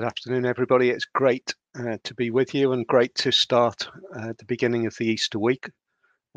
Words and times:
Good 0.00 0.06
afternoon, 0.06 0.46
everybody. 0.46 0.88
It's 0.88 1.04
great 1.04 1.54
uh, 1.78 1.98
to 2.04 2.14
be 2.14 2.30
with 2.30 2.54
you 2.54 2.72
and 2.72 2.86
great 2.86 3.14
to 3.16 3.30
start 3.30 3.86
uh, 4.16 4.32
the 4.38 4.46
beginning 4.46 4.86
of 4.86 4.96
the 4.96 5.04
Easter 5.04 5.38
week 5.38 5.70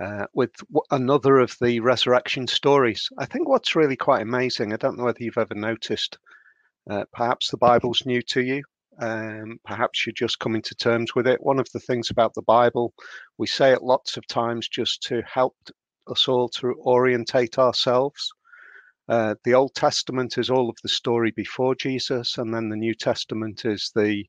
uh, 0.02 0.26
with 0.34 0.52
another 0.92 1.38
of 1.38 1.56
the 1.62 1.80
resurrection 1.80 2.46
stories. 2.46 3.08
I 3.20 3.26
think 3.26 3.48
what's 3.48 3.74
really 3.74 3.96
quite 3.96 4.22
amazing, 4.22 4.74
I 4.74 4.76
don't 4.76 4.98
know 4.98 5.06
whether 5.06 5.24
you've 5.24 5.38
ever 5.38 5.56
noticed, 5.56 6.18
uh, 6.90 7.06
perhaps 7.14 7.52
the 7.52 7.58
Bible's 7.58 8.06
new 8.06 8.22
to 8.24 8.42
you, 8.42 8.64
um, 9.00 9.58
perhaps 9.64 10.06
you're 10.06 10.12
just 10.12 10.40
coming 10.40 10.62
to 10.64 10.76
terms 10.76 11.16
with 11.16 11.26
it. 11.26 11.42
One 11.42 11.58
of 11.58 11.72
the 11.72 11.80
things 11.80 12.10
about 12.10 12.34
the 12.34 12.42
Bible, 12.42 12.94
we 13.38 13.48
say 13.48 13.72
it 13.72 13.82
lots 13.82 14.18
of 14.18 14.28
times 14.28 14.68
just 14.68 15.02
to 15.04 15.22
help 15.22 15.56
us 16.08 16.28
all 16.28 16.50
to 16.50 16.74
orientate 16.86 17.58
ourselves 17.58 18.30
uh, 19.10 19.36
the 19.44 19.54
Old 19.54 19.76
Testament 19.76 20.38
is 20.38 20.50
all 20.50 20.70
of 20.70 20.78
the 20.82 20.90
story 20.90 21.32
before 21.32 21.76
Jesus, 21.76 22.38
and 22.38 22.54
then 22.54 22.70
the 22.70 22.78
New 22.78 22.94
Testament 22.94 23.66
is 23.66 23.92
the 23.96 24.26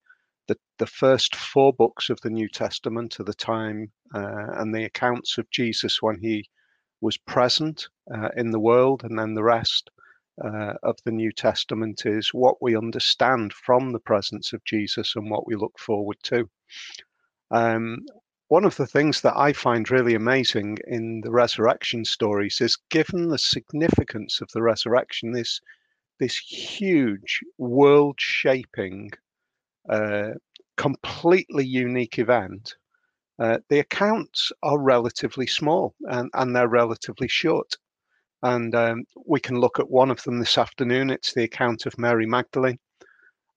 the, 0.47 0.59
the 0.79 0.87
first 0.87 1.35
four 1.35 1.73
books 1.73 2.11
of 2.11 2.21
the 2.21 2.31
New 2.31 2.49
Testament 2.49 3.19
at 3.19 3.25
the 3.25 3.35
time 3.35 3.91
uh, 4.15 4.53
and 4.59 4.75
the 4.75 4.85
accounts 4.85 5.39
of 5.39 5.51
Jesus 5.51 6.03
when 6.03 6.19
he 6.21 6.45
was 7.01 7.17
present 7.17 7.89
uh, 8.15 8.29
in 8.37 8.51
the 8.51 8.61
world, 8.61 9.05
and 9.05 9.19
then 9.19 9.35
the 9.35 9.43
rest 9.43 9.91
uh, 10.45 10.75
of 10.83 10.97
the 11.05 11.13
New 11.13 11.33
Testament 11.33 12.03
is 12.05 12.35
what 12.35 12.61
we 12.61 12.77
understand 12.77 13.53
from 13.53 13.93
the 13.93 14.01
presence 14.01 14.53
of 14.53 14.65
Jesus 14.65 15.15
and 15.17 15.31
what 15.31 15.47
we 15.47 15.55
look 15.55 15.79
forward 15.79 16.19
to. 16.25 16.49
Um, 17.51 18.05
one 18.55 18.65
of 18.65 18.77
the 18.77 18.87
things 18.87 19.21
that 19.23 19.37
I 19.37 19.53
find 19.53 19.91
really 19.91 20.15
amazing 20.15 20.79
in 20.87 21.23
the 21.23 21.33
resurrection 21.33 22.05
stories 22.05 22.61
is 22.61 22.79
given 22.89 23.27
the 23.27 23.37
significance 23.37 24.41
of 24.41 24.49
the 24.55 24.63
resurrection, 24.63 25.33
this 25.33 25.61
this 26.21 26.37
huge 26.37 27.41
world 27.59 28.15
shaping, 28.21 29.11
uh, 29.89 30.35
completely 30.77 31.67
unique 31.67 32.21
event, 32.21 32.77
uh, 33.41 33.59
the 33.71 33.81
accounts 33.81 34.53
are 34.63 34.79
relatively 34.79 35.49
small 35.49 35.93
and, 36.03 36.31
and 36.35 36.55
they're 36.55 36.69
relatively 36.69 37.27
short. 37.27 37.75
And 38.45 38.73
um, 38.77 39.03
we 39.27 39.41
can 39.41 39.59
look 39.59 39.81
at 39.81 39.91
one 39.91 40.13
of 40.13 40.23
them 40.23 40.39
this 40.39 40.59
afternoon. 40.59 41.11
It's 41.11 41.35
the 41.35 41.43
account 41.43 41.87
of 41.87 41.99
Mary 41.99 42.27
Magdalene 42.27 42.79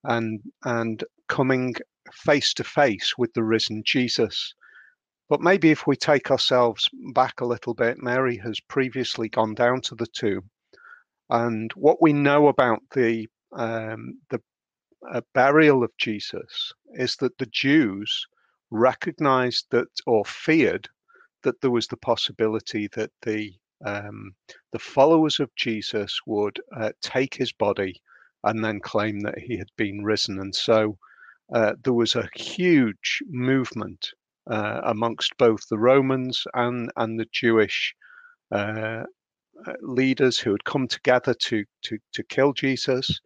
and, 0.06 0.42
and 0.64 1.04
coming 1.28 1.76
face 2.12 2.52
to 2.56 2.64
face 2.64 3.14
with 3.16 3.32
the 3.34 3.44
risen 3.44 3.84
Jesus. 3.86 4.56
But 5.30 5.42
maybe 5.42 5.72
if 5.72 5.86
we 5.86 5.96
take 5.98 6.32
ourselves 6.32 6.90
back 7.14 7.42
a 7.42 7.46
little 7.46 7.74
bit, 7.74 8.02
Mary 8.02 8.38
has 8.38 8.60
previously 8.62 9.28
gone 9.30 9.54
down 9.54 9.82
to 9.82 9.96
the 9.96 10.08
tomb, 10.08 10.50
and 11.30 11.72
what 11.74 12.02
we 12.02 12.14
know 12.14 12.48
about 12.48 12.82
the 12.92 13.28
um, 13.52 14.20
the 14.30 14.42
uh, 15.12 15.22
burial 15.34 15.84
of 15.84 15.92
Jesus 15.98 16.74
is 16.94 17.16
that 17.18 17.38
the 17.38 17.46
Jews 17.48 18.26
recognized 18.72 19.68
that 19.72 19.88
or 20.06 20.26
feared 20.26 20.90
that 21.44 21.60
there 21.62 21.72
was 21.72 21.88
the 21.88 21.98
possibility 21.98 22.88
that 22.94 23.12
the 23.22 23.54
um, 23.86 24.34
the 24.72 24.80
followers 24.80 25.40
of 25.40 25.54
Jesus 25.56 26.20
would 26.26 26.60
uh, 26.76 26.92
take 27.02 27.36
his 27.36 27.52
body 27.52 28.02
and 28.44 28.64
then 28.64 28.80
claim 28.80 29.20
that 29.22 29.38
he 29.38 29.58
had 29.58 29.70
been 29.78 30.04
risen, 30.04 30.40
and 30.40 30.56
so 30.56 30.98
uh, 31.54 31.74
there 31.84 31.94
was 31.94 32.16
a 32.16 32.30
huge 32.36 33.22
movement 33.30 34.14
uh, 34.50 34.82
amongst 34.84 35.38
both 35.38 35.62
the 35.70 35.78
Romans 35.78 36.44
and 36.54 36.92
and 36.96 37.20
the 37.20 37.28
Jewish 37.32 37.94
uh, 38.52 39.04
uh, 39.66 39.74
leaders 39.82 40.40
who 40.40 40.52
had 40.52 40.64
come 40.64 40.88
together 40.88 41.34
to 41.34 41.66
to 41.84 41.98
to 42.14 42.24
kill 42.24 42.54
Jesus. 42.54 43.20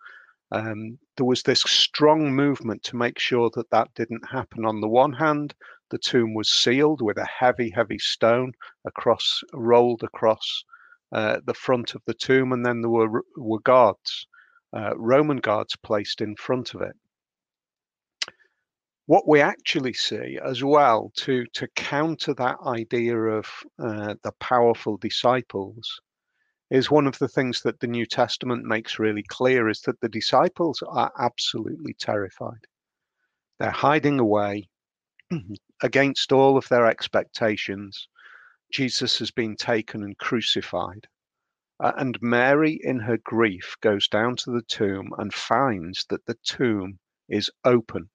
Um, 0.51 0.97
there 1.15 1.25
was 1.25 1.43
this 1.43 1.61
strong 1.61 2.33
movement 2.33 2.83
to 2.83 2.97
make 2.97 3.19
sure 3.19 3.49
that 3.53 3.69
that 3.69 3.93
didn't 3.95 4.29
happen. 4.29 4.65
On 4.65 4.81
the 4.81 4.89
one 4.89 5.13
hand, 5.13 5.53
the 5.91 5.97
tomb 5.97 6.33
was 6.33 6.51
sealed 6.51 7.01
with 7.01 7.17
a 7.17 7.25
heavy, 7.25 7.69
heavy 7.69 7.99
stone 7.99 8.51
across 8.85 9.41
rolled 9.53 10.03
across 10.03 10.63
uh, 11.13 11.39
the 11.45 11.53
front 11.53 11.95
of 11.95 12.01
the 12.05 12.13
tomb, 12.13 12.51
and 12.51 12.65
then 12.65 12.81
there 12.81 12.89
were 12.89 13.23
were 13.37 13.59
guards, 13.61 14.27
uh, 14.73 14.93
Roman 14.97 15.37
guards 15.37 15.75
placed 15.77 16.21
in 16.21 16.35
front 16.35 16.73
of 16.73 16.81
it 16.81 16.95
what 19.07 19.27
we 19.27 19.41
actually 19.41 19.93
see 19.93 20.37
as 20.43 20.63
well 20.63 21.11
to 21.15 21.45
to 21.53 21.67
counter 21.75 22.33
that 22.35 22.57
idea 22.65 23.17
of 23.17 23.45
uh, 23.79 24.15
the 24.23 24.31
powerful 24.39 24.97
disciples 24.97 25.99
is 26.69 26.91
one 26.91 27.07
of 27.07 27.17
the 27.19 27.27
things 27.27 27.61
that 27.63 27.79
the 27.79 27.87
New 27.87 28.05
Testament 28.05 28.63
makes 28.63 28.99
really 28.99 29.23
clear 29.23 29.67
is 29.67 29.81
that 29.81 29.99
the 29.99 30.07
disciples 30.07 30.81
are 30.87 31.11
absolutely 31.19 31.93
terrified. 31.95 32.65
They're 33.59 33.71
hiding 33.71 34.19
away 34.19 34.69
against 35.83 36.31
all 36.31 36.55
of 36.55 36.69
their 36.69 36.85
expectations. 36.85 38.07
Jesus 38.71 39.19
has 39.19 39.31
been 39.31 39.57
taken 39.57 40.03
and 40.03 40.17
crucified. 40.17 41.07
Uh, 41.81 41.91
and 41.97 42.17
Mary, 42.21 42.79
in 42.83 42.99
her 42.99 43.17
grief, 43.17 43.75
goes 43.81 44.07
down 44.07 44.35
to 44.37 44.51
the 44.51 44.63
tomb 44.69 45.09
and 45.17 45.33
finds 45.33 46.05
that 46.09 46.25
the 46.25 46.37
tomb 46.45 46.99
is 47.27 47.49
open 47.65 48.09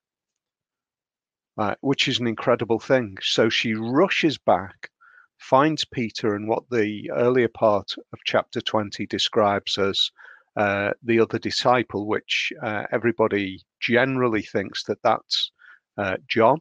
uh, 1.58 1.74
which 1.80 2.08
is 2.08 2.18
an 2.18 2.26
incredible 2.26 2.78
thing. 2.78 3.16
So 3.22 3.48
she 3.48 3.74
rushes 3.74 4.38
back, 4.38 4.90
finds 5.38 5.84
Peter 5.84 6.34
and 6.34 6.48
what 6.48 6.68
the 6.70 7.10
earlier 7.12 7.48
part 7.48 7.92
of 8.12 8.18
chapter 8.24 8.60
20 8.60 9.06
describes 9.06 9.78
as 9.78 10.10
uh, 10.56 10.92
the 11.02 11.20
other 11.20 11.38
disciple, 11.38 12.06
which 12.06 12.52
uh, 12.62 12.84
everybody 12.90 13.62
generally 13.80 14.42
thinks 14.42 14.84
that 14.84 15.02
that's 15.02 15.50
uh, 15.98 16.16
John. 16.28 16.60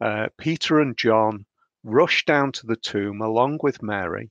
Uh, 0.00 0.28
Peter 0.38 0.80
and 0.80 0.96
John 0.96 1.46
rush 1.84 2.24
down 2.24 2.52
to 2.52 2.66
the 2.66 2.76
tomb 2.76 3.20
along 3.20 3.60
with 3.62 3.82
Mary. 3.82 4.30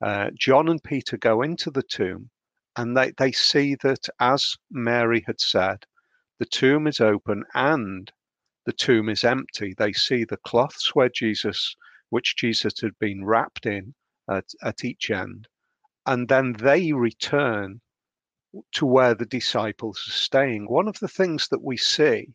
Uh, 0.00 0.30
John 0.38 0.68
and 0.68 0.82
Peter 0.82 1.16
go 1.16 1.42
into 1.42 1.70
the 1.70 1.82
tomb 1.82 2.30
and 2.76 2.96
they, 2.96 3.12
they 3.18 3.32
see 3.32 3.76
that, 3.82 4.08
as 4.20 4.56
Mary 4.70 5.22
had 5.26 5.40
said, 5.40 5.84
the 6.38 6.46
tomb 6.46 6.86
is 6.86 7.00
open 7.00 7.44
and 7.54 8.10
the 8.64 8.72
tomb 8.72 9.08
is 9.08 9.24
empty. 9.24 9.74
They 9.76 9.92
see 9.92 10.24
the 10.24 10.36
cloths 10.36 10.94
where 10.94 11.08
Jesus, 11.08 11.74
which 12.10 12.36
Jesus 12.36 12.80
had 12.80 12.98
been 12.98 13.24
wrapped 13.24 13.66
in 13.66 13.94
at, 14.30 14.52
at 14.62 14.84
each 14.84 15.10
end, 15.10 15.48
and 16.06 16.28
then 16.28 16.52
they 16.52 16.92
return 16.92 17.80
to 18.72 18.86
where 18.86 19.14
the 19.14 19.26
disciples 19.26 20.04
are 20.06 20.12
staying. 20.12 20.68
One 20.68 20.86
of 20.86 20.98
the 21.00 21.08
things 21.08 21.48
that 21.48 21.62
we 21.62 21.76
see 21.76 22.34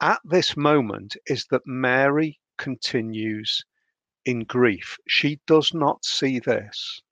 at 0.00 0.20
this 0.24 0.56
moment 0.56 1.16
is 1.26 1.46
that 1.46 1.66
Mary 1.66 2.38
continues 2.58 3.64
in 4.24 4.44
grief. 4.44 4.98
She 5.08 5.40
does 5.46 5.74
not 5.74 6.04
see 6.04 6.38
this 6.38 7.02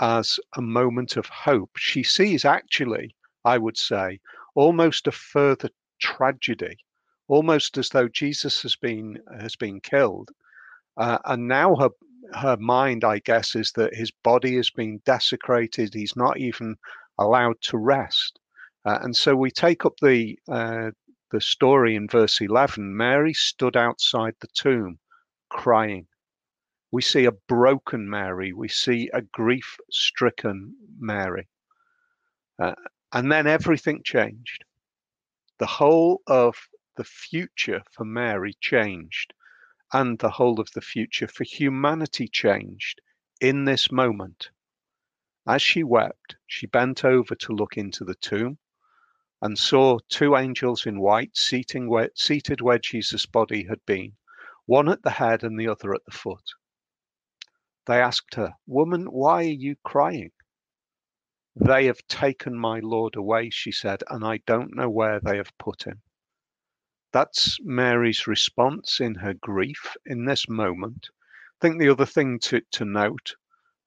as 0.00 0.38
a 0.56 0.62
moment 0.62 1.16
of 1.16 1.26
hope. 1.26 1.76
She 1.76 2.02
sees 2.02 2.44
actually, 2.44 3.14
I 3.44 3.58
would 3.58 3.76
say, 3.76 4.20
almost 4.54 5.06
a 5.06 5.12
further 5.12 5.70
tragedy 6.00 6.76
almost 7.28 7.78
as 7.78 7.88
though 7.88 8.08
Jesus 8.08 8.62
has 8.62 8.76
been 8.76 9.18
has 9.40 9.56
been 9.56 9.80
killed, 9.80 10.30
uh, 10.96 11.18
and 11.24 11.48
now 11.48 11.76
her 11.76 11.90
her 12.34 12.56
mind, 12.56 13.04
I 13.04 13.18
guess, 13.18 13.54
is 13.54 13.72
that 13.72 13.94
his 13.94 14.10
body 14.24 14.56
has 14.56 14.70
been 14.70 15.00
desecrated. 15.04 15.92
He's 15.92 16.16
not 16.16 16.38
even 16.38 16.76
allowed 17.18 17.56
to 17.62 17.78
rest, 17.78 18.38
uh, 18.84 18.98
and 19.02 19.14
so 19.14 19.34
we 19.34 19.50
take 19.50 19.84
up 19.84 19.94
the 20.00 20.38
uh, 20.48 20.90
the 21.30 21.40
story 21.40 21.94
in 21.96 22.08
verse 22.08 22.40
eleven. 22.40 22.96
Mary 22.96 23.34
stood 23.34 23.76
outside 23.76 24.34
the 24.40 24.48
tomb, 24.54 24.98
crying. 25.48 26.06
We 26.90 27.02
see 27.02 27.24
a 27.24 27.32
broken 27.48 28.08
Mary. 28.10 28.52
We 28.52 28.68
see 28.68 29.08
a 29.14 29.22
grief-stricken 29.22 30.74
Mary, 30.98 31.48
uh, 32.62 32.74
and 33.12 33.32
then 33.32 33.46
everything 33.46 34.02
changed. 34.04 34.64
The 35.58 35.66
whole 35.66 36.20
of 36.26 36.54
the 36.96 37.04
future 37.04 37.82
for 37.90 38.04
Mary 38.04 38.54
changed 38.60 39.32
and 39.92 40.18
the 40.18 40.30
whole 40.30 40.60
of 40.60 40.70
the 40.72 40.80
future 40.80 41.28
for 41.28 41.44
humanity 41.44 42.26
changed 42.28 43.00
in 43.40 43.64
this 43.64 43.90
moment. 43.90 44.50
As 45.46 45.60
she 45.60 45.82
wept, 45.82 46.36
she 46.46 46.66
bent 46.66 47.04
over 47.04 47.34
to 47.34 47.52
look 47.52 47.76
into 47.76 48.04
the 48.04 48.14
tomb 48.14 48.58
and 49.40 49.58
saw 49.58 49.98
two 50.08 50.36
angels 50.36 50.86
in 50.86 51.00
white 51.00 51.36
seating 51.36 51.88
where, 51.88 52.10
seated 52.14 52.60
where 52.60 52.78
Jesus' 52.78 53.26
body 53.26 53.66
had 53.66 53.84
been, 53.84 54.16
one 54.66 54.88
at 54.88 55.02
the 55.02 55.10
head 55.10 55.42
and 55.42 55.58
the 55.58 55.68
other 55.68 55.92
at 55.94 56.04
the 56.04 56.12
foot. 56.12 56.52
They 57.86 58.00
asked 58.00 58.36
her, 58.36 58.54
Woman, 58.66 59.06
why 59.06 59.42
are 59.42 59.58
you 59.66 59.74
crying? 59.82 60.30
They 61.56 61.86
have 61.86 62.06
taken 62.06 62.56
my 62.56 62.78
Lord 62.78 63.16
away, 63.16 63.50
she 63.50 63.72
said, 63.72 64.04
and 64.08 64.24
I 64.24 64.38
don't 64.46 64.76
know 64.76 64.88
where 64.88 65.18
they 65.18 65.36
have 65.36 65.58
put 65.58 65.82
him. 65.82 66.00
That's 67.12 67.58
Mary's 67.62 68.26
response 68.26 69.00
in 69.00 69.14
her 69.16 69.34
grief 69.34 69.96
in 70.06 70.24
this 70.24 70.48
moment. 70.48 71.08
I 71.12 71.58
think 71.60 71.78
the 71.78 71.90
other 71.90 72.06
thing 72.06 72.38
to, 72.40 72.62
to 72.72 72.84
note, 72.84 73.34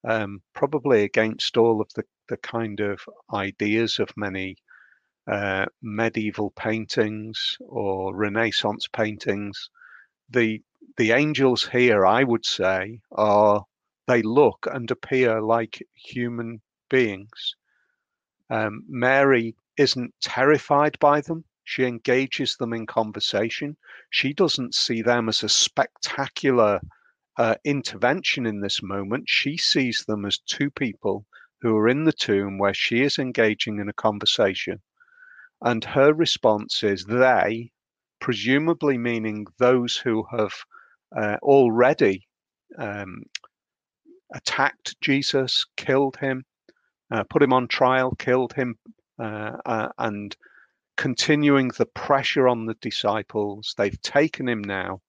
um, 0.07 0.41
probably 0.53 1.03
against 1.03 1.57
all 1.57 1.81
of 1.81 1.91
the, 1.95 2.03
the 2.29 2.37
kind 2.37 2.79
of 2.79 3.01
ideas 3.33 3.99
of 3.99 4.15
many 4.15 4.57
uh, 5.27 5.65
medieval 5.81 6.51
paintings 6.51 7.57
or 7.59 8.15
Renaissance 8.15 8.87
paintings. 8.87 9.69
The 10.29 10.61
the 10.97 11.11
angels 11.11 11.67
here, 11.67 12.05
I 12.05 12.23
would 12.23 12.45
say, 12.45 13.01
are 13.11 13.65
they 14.07 14.21
look 14.21 14.67
and 14.71 14.89
appear 14.91 15.41
like 15.41 15.81
human 15.93 16.61
beings. 16.89 17.55
Um, 18.49 18.83
Mary 18.87 19.55
isn't 19.77 20.13
terrified 20.21 20.97
by 20.99 21.21
them. 21.21 21.43
She 21.67 21.83
engages 21.83 22.55
them 22.57 22.73
in 22.73 22.85
conversation. 22.85 23.75
She 24.11 24.33
doesn't 24.33 24.75
see 24.75 25.01
them 25.01 25.27
as 25.27 25.43
a 25.43 25.49
spectacular 25.49 26.79
uh, 27.37 27.55
intervention 27.63 28.45
in 28.45 28.61
this 28.61 28.83
moment. 28.83 29.27
She 29.27 29.57
sees 29.57 30.05
them 30.07 30.25
as 30.25 30.37
two 30.37 30.69
people 30.69 31.25
who 31.61 31.75
are 31.75 31.89
in 31.89 32.03
the 32.03 32.13
tomb 32.13 32.59
where 32.59 32.75
she 32.75 33.01
is 33.01 33.17
engaging 33.17 33.79
in 33.79 33.89
a 33.89 33.93
conversation. 33.93 34.81
And 35.59 35.83
her 35.83 36.13
response 36.13 36.83
is 36.83 37.05
they, 37.05 37.71
presumably 38.19 38.99
meaning 38.99 39.47
those 39.57 39.97
who 39.97 40.23
have 40.31 40.53
uh, 41.17 41.37
already 41.41 42.27
um, 42.77 43.23
attacked 44.31 45.01
Jesus, 45.01 45.65
killed 45.75 46.17
him, 46.17 46.45
uh, 47.09 47.23
put 47.23 47.41
him 47.41 47.53
on 47.53 47.67
trial, 47.67 48.11
killed 48.11 48.53
him, 48.53 48.77
uh, 49.17 49.57
uh, 49.65 49.89
and 49.97 50.35
continuing 50.97 51.69
the 51.69 51.85
pressure 51.85 52.47
on 52.47 52.65
the 52.65 52.75
disciples. 52.75 53.73
They've 53.77 54.01
taken 54.01 54.47
him 54.47 54.61
now, 54.61 55.01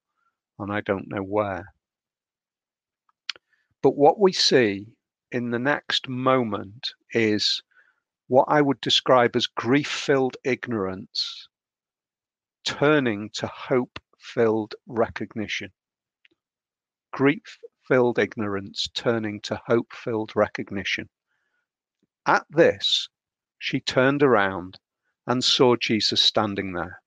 and 0.59 0.73
I 0.73 0.81
don't 0.81 1.09
know 1.09 1.23
where. 1.23 1.73
But 3.83 3.97
what 3.97 4.19
we 4.19 4.33
see 4.33 4.89
in 5.31 5.51
the 5.51 5.59
next 5.59 6.09
moment 6.09 6.91
is 7.13 7.63
what 8.27 8.47
I 8.49 8.61
would 8.61 8.81
describe 8.81 9.37
as 9.37 9.47
grief 9.47 9.89
filled 9.89 10.37
ignorance 10.45 11.49
turning 12.65 13.31
to 13.31 13.47
hope 13.47 14.01
filled 14.19 14.75
recognition. 14.87 15.73
Grief 17.13 17.59
filled 17.87 18.19
ignorance 18.19 18.89
turning 18.93 19.41
to 19.43 19.61
hope 19.67 19.93
filled 19.93 20.33
recognition. 20.35 21.09
At 22.27 22.45
this, 22.51 23.09
she 23.59 23.79
turned 23.79 24.23
around 24.23 24.81
and 25.27 25.43
saw 25.43 25.77
Jesus 25.77 26.23
standing 26.23 26.73
there. 26.73 27.01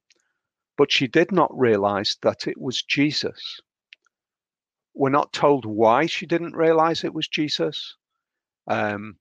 But 0.77 0.92
she 0.92 1.07
did 1.07 1.31
not 1.31 1.57
realize 1.57 2.18
that 2.21 2.48
it 2.48 2.60
was 2.60 2.81
Jesus. 2.81 3.60
We're 4.94 5.10
not 5.10 5.33
told 5.33 5.66
why 5.66 6.06
she 6.06 6.25
didn't 6.25 6.56
realize 6.56 7.04
it 7.04 7.13
was 7.13 7.27
Jesus. 7.27 7.95
Um, 8.68 9.18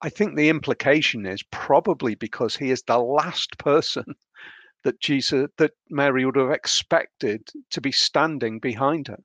I 0.00 0.08
think 0.08 0.34
the 0.34 0.48
implication 0.48 1.26
is 1.26 1.42
probably 1.44 2.14
because 2.14 2.56
he 2.56 2.70
is 2.70 2.82
the 2.82 2.98
last 2.98 3.58
person 3.58 4.16
that 4.82 5.00
Jesus, 5.00 5.48
that 5.58 5.72
Mary 5.90 6.24
would 6.24 6.36
have 6.36 6.50
expected 6.50 7.48
to 7.70 7.80
be 7.80 7.92
standing 7.92 8.58
behind 8.58 9.08
her. 9.08 9.22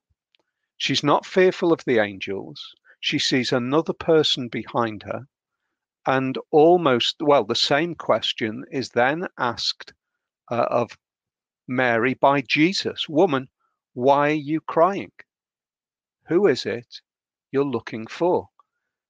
She's 0.77 1.03
not 1.03 1.25
fearful 1.25 1.73
of 1.73 1.83
the 1.85 1.97
angels. 1.99 2.75
She 2.99 3.17
sees 3.17 3.51
another 3.51 3.93
person 3.93 4.49
behind 4.49 5.03
her. 5.03 5.27
And 6.07 6.37
almost, 6.51 7.17
well, 7.19 7.43
the 7.43 7.53
same 7.53 7.93
question 7.93 8.63
is 8.71 8.91
then 8.91 9.27
asked 9.37 9.93
uh, 10.49 10.65
of 10.69 10.97
Mary 11.67 12.13
by 12.13 12.39
Jesus 12.39 13.09
Woman, 13.09 13.49
why 13.93 14.29
are 14.29 14.33
you 14.33 14.61
crying? 14.61 15.11
Who 16.29 16.47
is 16.47 16.65
it 16.65 17.01
you're 17.51 17.65
looking 17.65 18.07
for? 18.07 18.47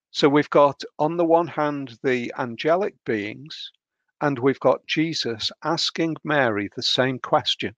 So 0.10 0.28
we've 0.28 0.50
got, 0.50 0.82
on 0.98 1.18
the 1.18 1.26
one 1.26 1.50
hand, 1.50 2.00
the 2.02 2.34
angelic 2.36 2.96
beings, 3.06 3.72
and 4.20 4.40
we've 4.40 4.60
got 4.60 4.88
Jesus 4.88 5.52
asking 5.64 6.16
Mary 6.24 6.68
the 6.76 6.82
same 6.82 7.20
question. 7.20 7.76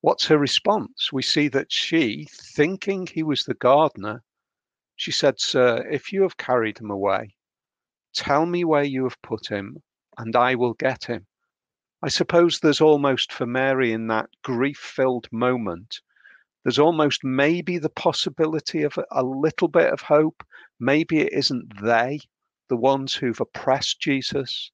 What's 0.00 0.26
her 0.26 0.38
response? 0.38 1.12
We 1.12 1.22
see 1.22 1.46
that 1.48 1.70
she, 1.70 2.26
thinking 2.32 3.06
he 3.06 3.22
was 3.22 3.44
the 3.44 3.54
gardener, 3.54 4.24
she 4.96 5.12
said, 5.12 5.38
Sir, 5.38 5.86
if 5.88 6.12
you 6.12 6.22
have 6.22 6.36
carried 6.36 6.78
him 6.78 6.90
away, 6.90 7.36
tell 8.12 8.46
me 8.46 8.64
where 8.64 8.84
you 8.84 9.04
have 9.04 9.20
put 9.22 9.48
him, 9.48 9.82
and 10.18 10.34
I 10.36 10.54
will 10.54 10.74
get 10.74 11.04
him. 11.04 11.26
I 12.02 12.08
suppose 12.08 12.60
there's 12.60 12.80
almost 12.80 13.32
for 13.32 13.46
Mary 13.46 13.92
in 13.92 14.06
that 14.08 14.30
grief 14.42 14.78
filled 14.78 15.28
moment, 15.32 16.00
there's 16.62 16.78
almost 16.78 17.24
maybe 17.24 17.78
the 17.78 17.88
possibility 17.88 18.82
of 18.82 18.98
a 19.10 19.22
little 19.22 19.68
bit 19.68 19.92
of 19.92 20.02
hope. 20.02 20.44
Maybe 20.78 21.20
it 21.20 21.32
isn't 21.32 21.80
they, 21.82 22.20
the 22.68 22.76
ones 22.76 23.14
who've 23.14 23.40
oppressed 23.40 24.00
Jesus. 24.00 24.70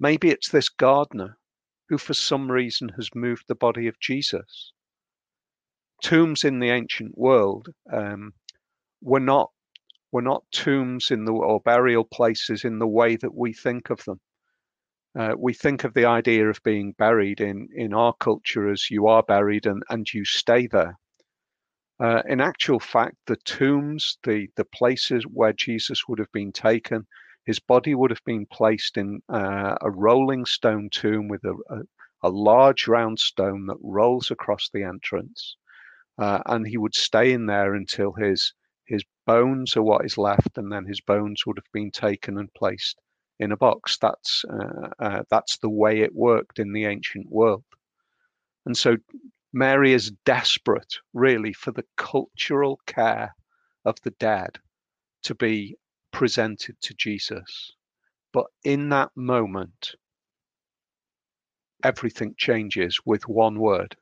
Maybe 0.00 0.30
it's 0.30 0.48
this 0.48 0.68
gardener 0.68 1.38
who 1.88 1.98
for 1.98 2.14
some 2.14 2.50
reason 2.50 2.88
has 2.90 3.14
moved 3.14 3.44
the 3.46 3.54
body 3.54 3.86
of 3.86 4.00
Jesus. 4.00 4.72
Tombs 6.02 6.42
in 6.42 6.58
the 6.58 6.70
ancient 6.70 7.16
world 7.16 7.68
um, 7.92 8.34
were 9.00 9.20
not 9.20 9.52
were 10.16 10.22
not 10.22 10.50
tombs 10.50 11.10
in 11.10 11.26
the 11.26 11.32
or 11.32 11.60
burial 11.60 12.02
places 12.02 12.64
in 12.64 12.78
the 12.78 12.86
way 12.86 13.16
that 13.16 13.34
we 13.34 13.52
think 13.52 13.90
of 13.90 14.02
them. 14.04 14.18
Uh, 15.14 15.34
we 15.36 15.52
think 15.52 15.84
of 15.84 15.92
the 15.92 16.06
idea 16.06 16.48
of 16.48 16.62
being 16.62 16.92
buried 16.92 17.38
in 17.38 17.68
in 17.74 17.92
our 17.92 18.14
culture 18.14 18.70
as 18.70 18.90
you 18.90 19.06
are 19.06 19.22
buried 19.22 19.66
and 19.66 19.82
and 19.90 20.06
you 20.14 20.24
stay 20.24 20.66
there. 20.66 20.98
Uh, 22.00 22.22
in 22.26 22.40
actual 22.40 22.80
fact, 22.80 23.16
the 23.26 23.36
tombs, 23.44 24.16
the 24.22 24.48
the 24.56 24.64
places 24.64 25.24
where 25.24 25.52
Jesus 25.52 26.08
would 26.08 26.18
have 26.18 26.32
been 26.32 26.52
taken, 26.52 27.06
his 27.44 27.60
body 27.60 27.94
would 27.94 28.10
have 28.10 28.24
been 28.24 28.46
placed 28.46 28.96
in 28.96 29.20
uh, 29.28 29.76
a 29.82 29.90
rolling 29.90 30.46
stone 30.46 30.88
tomb 30.88 31.28
with 31.28 31.44
a, 31.44 31.54
a, 31.68 31.80
a, 32.22 32.30
large 32.30 32.88
round 32.88 33.18
stone 33.18 33.66
that 33.66 33.76
rolls 33.82 34.30
across 34.30 34.70
the 34.72 34.82
entrance. 34.82 35.58
Uh, 36.16 36.40
and 36.46 36.66
he 36.66 36.78
would 36.78 36.94
stay 36.94 37.34
in 37.34 37.44
there 37.44 37.74
until 37.74 38.12
his 38.14 38.54
his 38.86 39.04
bones 39.26 39.76
are 39.76 39.82
what 39.82 40.04
is 40.04 40.18
left, 40.18 40.56
and 40.56 40.70
then 40.70 40.84
his 40.84 41.00
bones 41.00 41.44
would 41.46 41.58
have 41.58 41.72
been 41.72 41.90
taken 41.90 42.38
and 42.38 42.52
placed 42.54 42.98
in 43.38 43.52
a 43.52 43.56
box. 43.56 43.98
That's 44.00 44.44
uh, 44.48 44.88
uh 44.98 45.22
that's 45.30 45.58
the 45.58 45.70
way 45.70 46.00
it 46.00 46.14
worked 46.14 46.58
in 46.58 46.72
the 46.72 46.86
ancient 46.86 47.30
world. 47.30 47.64
And 48.64 48.76
so 48.76 48.96
Mary 49.52 49.92
is 49.92 50.12
desperate, 50.24 50.98
really, 51.14 51.52
for 51.52 51.72
the 51.72 51.84
cultural 51.96 52.80
care 52.86 53.34
of 53.84 53.96
the 54.02 54.10
dead 54.12 54.58
to 55.22 55.34
be 55.34 55.76
presented 56.12 56.76
to 56.82 56.94
Jesus. 56.94 57.72
But 58.32 58.46
in 58.64 58.88
that 58.90 59.10
moment, 59.16 59.94
everything 61.82 62.34
changes 62.36 62.98
with 63.06 63.28
one 63.28 63.58
word, 63.58 63.96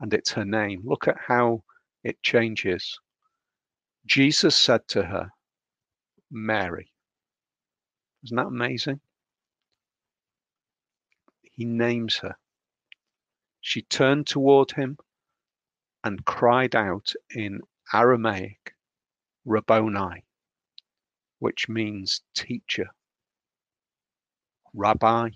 and 0.00 0.12
it's 0.12 0.32
her 0.32 0.44
name. 0.44 0.82
Look 0.84 1.06
at 1.06 1.18
how 1.18 1.62
it 2.02 2.22
changes. 2.22 2.98
Jesus 4.06 4.56
said 4.56 4.86
to 4.88 5.04
her, 5.04 5.30
Mary. 6.30 6.92
Isn't 8.24 8.36
that 8.36 8.46
amazing? 8.46 9.00
He 11.42 11.64
names 11.64 12.16
her. 12.18 12.36
She 13.60 13.82
turned 13.82 14.26
toward 14.26 14.72
him 14.72 14.98
and 16.04 16.24
cried 16.24 16.74
out 16.74 17.12
in 17.34 17.60
Aramaic, 17.92 18.74
Rabboni, 19.44 20.24
which 21.38 21.68
means 21.68 22.22
teacher, 22.34 22.88
rabbi. 24.72 25.30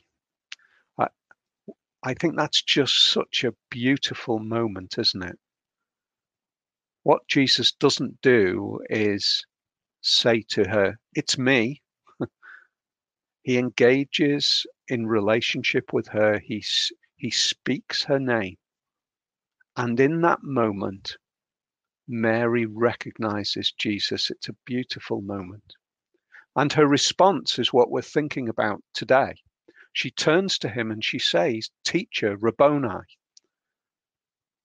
I, 2.05 2.15
think 2.15 2.37
that's 2.37 2.63
just 2.63 3.11
such 3.13 3.45
a 3.45 3.55
beautiful 3.71 4.41
moment, 4.41 4.97
isn't 4.99 5.23
it? 5.23 5.39
What 7.05 7.27
Jesus 7.27 7.73
doesn't 7.73 8.21
do 8.23 8.81
is 8.89 9.45
say 10.01 10.43
to 10.51 10.69
her, 10.69 10.99
It's 11.15 11.37
me. 11.37 11.83
he 13.43 13.59
engages 13.59 14.67
in 14.89 15.07
relationship 15.07 15.93
with 15.93 16.09
her. 16.09 16.39
He, 16.39 16.65
he 17.17 17.31
speaks 17.31 18.05
her 18.05 18.21
name. 18.21 18.57
And 19.77 19.99
in 19.99 20.21
that 20.21 20.43
moment, 20.43 21.17
Mary 22.07 22.67
recognizes 22.67 23.73
Jesus. 23.73 24.31
It's 24.31 24.49
a 24.49 24.57
beautiful 24.65 25.23
moment. 25.23 25.75
And 26.55 26.73
her 26.75 26.87
response 26.87 27.59
is 27.59 27.73
what 27.73 27.91
we're 27.91 28.03
thinking 28.03 28.49
about 28.49 28.83
today. 28.93 29.37
She 29.93 30.11
turns 30.11 30.59
to 30.59 30.69
him 30.69 30.91
and 30.91 31.05
she 31.05 31.19
says, 31.19 31.71
Teacher, 31.85 32.37
Rabboni. 32.37 33.05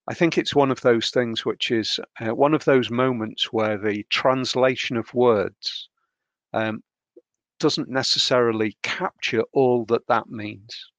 I 0.09 0.13
think 0.13 0.37
it's 0.37 0.55
one 0.55 0.71
of 0.71 0.81
those 0.81 1.09
things 1.09 1.45
which 1.45 1.69
is 1.69 1.99
uh, 2.21 2.33
one 2.33 2.53
of 2.53 2.63
those 2.63 2.89
moments 2.89 3.51
where 3.51 3.77
the 3.77 4.05
translation 4.09 4.95
of 4.95 5.13
words 5.13 5.89
um, 6.53 6.81
doesn't 7.59 7.89
necessarily 7.89 8.77
capture 8.83 9.43
all 9.51 9.83
that 9.85 10.07
that 10.07 10.29
means. 10.29 10.91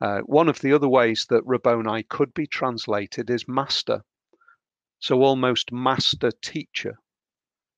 Uh, 0.00 0.20
one 0.20 0.48
of 0.48 0.60
the 0.60 0.72
other 0.72 0.88
ways 0.88 1.26
that 1.28 1.46
Rabboni 1.46 2.02
could 2.04 2.34
be 2.34 2.46
translated 2.46 3.30
is 3.30 3.46
master. 3.46 4.02
So 4.98 5.22
almost 5.22 5.70
master 5.70 6.32
teacher. 6.42 6.98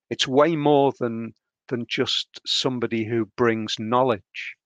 It's 0.09 0.27
way 0.27 0.57
more 0.57 0.93
than 0.99 1.35
than 1.69 1.87
just 1.87 2.41
somebody 2.47 3.05
who 3.05 3.27
brings 3.37 3.79
knowledge. 3.79 4.57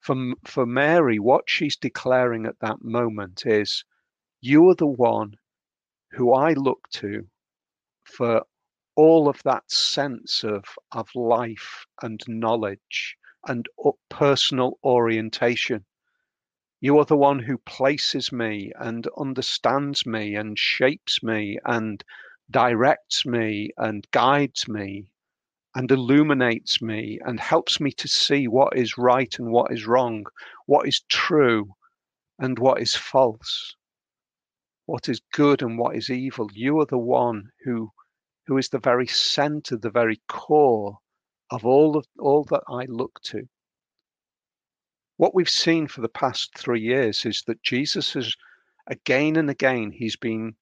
For, 0.00 0.34
for 0.44 0.66
Mary, 0.66 1.18
what 1.18 1.44
she's 1.48 1.76
declaring 1.76 2.46
at 2.46 2.60
that 2.60 2.82
moment 2.82 3.44
is, 3.44 3.84
You 4.46 4.68
are 4.68 4.74
the 4.74 4.86
one 4.86 5.36
who 6.10 6.34
I 6.34 6.52
look 6.52 6.90
to 6.96 7.30
for 8.04 8.44
all 8.94 9.26
of 9.26 9.42
that 9.44 9.70
sense 9.72 10.44
of, 10.44 10.64
of 10.92 11.08
life 11.14 11.86
and 12.02 12.22
knowledge 12.28 13.16
and 13.48 13.66
personal 14.10 14.78
orientation. 14.84 15.86
You 16.78 16.98
are 16.98 17.06
the 17.06 17.16
one 17.16 17.38
who 17.38 17.56
places 17.56 18.32
me 18.32 18.70
and 18.78 19.08
understands 19.16 20.04
me 20.04 20.34
and 20.34 20.58
shapes 20.58 21.22
me 21.22 21.58
and 21.64 22.04
directs 22.50 23.24
me 23.24 23.70
and 23.78 24.06
guides 24.10 24.68
me 24.68 25.06
and 25.74 25.90
illuminates 25.90 26.82
me 26.82 27.18
and 27.24 27.40
helps 27.40 27.80
me 27.80 27.92
to 27.92 28.08
see 28.08 28.46
what 28.46 28.76
is 28.76 28.98
right 28.98 29.38
and 29.38 29.50
what 29.50 29.72
is 29.72 29.86
wrong, 29.86 30.26
what 30.66 30.86
is 30.86 31.00
true 31.08 31.72
and 32.38 32.58
what 32.58 32.82
is 32.82 32.94
false, 32.94 33.74
what 34.86 35.08
is 35.08 35.20
good 35.32 35.62
and 35.62 35.78
what 35.78 35.96
is 35.96 36.10
evil. 36.10 36.48
You 36.52 36.80
are 36.80 36.86
the 36.86 36.98
one 36.98 37.50
who 37.64 37.90
who 38.46 38.58
is 38.58 38.68
the 38.68 38.78
very 38.78 39.06
center, 39.06 39.76
the 39.76 39.90
very 39.90 40.20
core 40.28 40.98
of 41.50 41.64
all 41.64 41.96
of 41.96 42.06
all 42.18 42.44
that 42.44 42.62
I 42.68 42.84
look 42.86 43.20
to. 43.24 43.48
What 45.16 45.34
we've 45.34 45.48
seen 45.48 45.86
for 45.86 46.00
the 46.00 46.08
past 46.08 46.58
three 46.58 46.82
years 46.82 47.24
is 47.24 47.42
that 47.46 47.62
Jesus 47.62 48.12
has 48.14 48.34
again 48.86 49.36
and 49.36 49.48
again 49.48 49.92
he's 49.92 50.16
been 50.16 50.56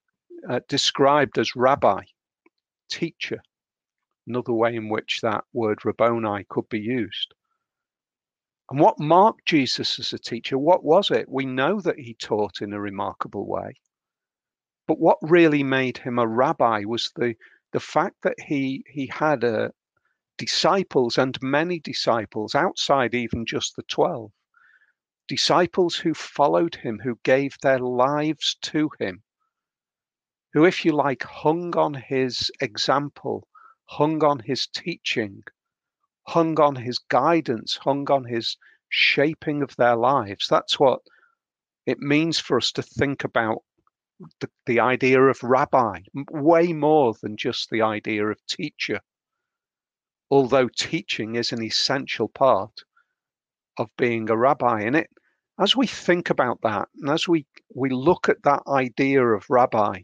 uh, 0.48 0.60
described 0.68 1.38
as 1.38 1.56
rabbi, 1.56 2.02
teacher, 2.90 3.42
another 4.26 4.52
way 4.52 4.76
in 4.76 4.88
which 4.88 5.20
that 5.22 5.44
word 5.52 5.84
Rabboni 5.84 6.44
could 6.48 6.68
be 6.68 6.80
used. 6.80 7.34
And 8.70 8.80
what 8.80 9.00
marked 9.00 9.46
Jesus 9.46 9.98
as 9.98 10.12
a 10.12 10.18
teacher? 10.18 10.56
What 10.58 10.84
was 10.84 11.10
it? 11.10 11.28
We 11.28 11.44
know 11.44 11.80
that 11.80 11.98
he 11.98 12.14
taught 12.14 12.62
in 12.62 12.72
a 12.72 12.80
remarkable 12.80 13.46
way. 13.46 13.74
But 14.86 14.98
what 14.98 15.18
really 15.22 15.62
made 15.62 15.98
him 15.98 16.18
a 16.18 16.26
rabbi 16.26 16.84
was 16.84 17.12
the, 17.16 17.36
the 17.72 17.80
fact 17.80 18.16
that 18.22 18.38
he, 18.40 18.84
he 18.88 19.06
had 19.06 19.44
a, 19.44 19.64
uh, 19.64 19.68
disciples 20.38 21.18
and 21.18 21.40
many 21.40 21.78
disciples 21.78 22.54
outside 22.54 23.14
even 23.14 23.46
just 23.46 23.76
the 23.76 23.82
12. 23.84 24.32
Disciples 25.28 25.94
who 25.96 26.14
followed 26.14 26.74
him, 26.74 26.98
who 26.98 27.18
gave 27.22 27.56
their 27.60 27.78
lives 27.78 28.56
to 28.62 28.90
him, 28.98 29.22
who, 30.52 30.64
if 30.64 30.84
you 30.84 30.92
like, 30.92 31.22
hung 31.22 31.76
on 31.76 31.94
his 31.94 32.50
example, 32.60 33.46
hung 33.84 34.24
on 34.24 34.40
his 34.40 34.66
teaching, 34.66 35.42
hung 36.26 36.58
on 36.58 36.74
his 36.74 36.98
guidance, 36.98 37.76
hung 37.76 38.10
on 38.10 38.24
his 38.24 38.56
shaping 38.88 39.62
of 39.62 39.76
their 39.76 39.96
lives. 39.96 40.48
That's 40.48 40.80
what 40.80 41.00
it 41.86 41.98
means 41.98 42.38
for 42.38 42.56
us 42.56 42.72
to 42.72 42.82
think 42.82 43.24
about 43.24 43.62
the, 44.40 44.48
the 44.66 44.80
idea 44.80 45.20
of 45.20 45.42
rabbi, 45.42 46.00
way 46.30 46.72
more 46.72 47.14
than 47.22 47.36
just 47.36 47.70
the 47.70 47.82
idea 47.82 48.26
of 48.26 48.46
teacher. 48.46 49.00
Although 50.30 50.68
teaching 50.68 51.34
is 51.36 51.52
an 51.52 51.62
essential 51.62 52.28
part 52.28 52.84
of 53.78 53.88
being 53.96 54.30
a 54.30 54.36
rabbi. 54.36 54.82
And 54.82 54.96
it, 54.96 55.10
as 55.58 55.76
we 55.76 55.86
think 55.86 56.30
about 56.30 56.58
that, 56.62 56.88
and 57.00 57.10
as 57.10 57.28
we, 57.28 57.46
we 57.74 57.90
look 57.90 58.28
at 58.28 58.42
that 58.44 58.62
idea 58.66 59.24
of 59.24 59.44
rabbi, 59.50 60.00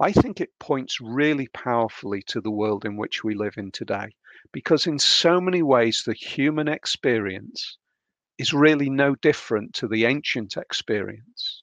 I 0.00 0.12
think 0.12 0.40
it 0.40 0.50
points 0.58 1.00
really 1.00 1.48
powerfully 1.48 2.22
to 2.28 2.40
the 2.40 2.50
world 2.50 2.84
in 2.84 2.96
which 2.96 3.22
we 3.22 3.34
live 3.34 3.54
in 3.56 3.70
today, 3.70 4.14
because 4.52 4.86
in 4.86 4.98
so 4.98 5.40
many 5.40 5.62
ways, 5.62 6.02
the 6.04 6.14
human 6.14 6.68
experience 6.68 7.78
is 8.38 8.52
really 8.52 8.90
no 8.90 9.14
different 9.14 9.72
to 9.74 9.86
the 9.86 10.04
ancient 10.06 10.56
experience. 10.56 11.53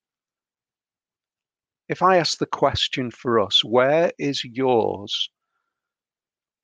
If 1.91 2.01
I 2.01 2.15
ask 2.15 2.38
the 2.38 2.45
question 2.45 3.12
for 3.12 3.38
us, 3.38 3.65
where 3.65 4.13
is 4.17 4.45
yours 4.45 5.29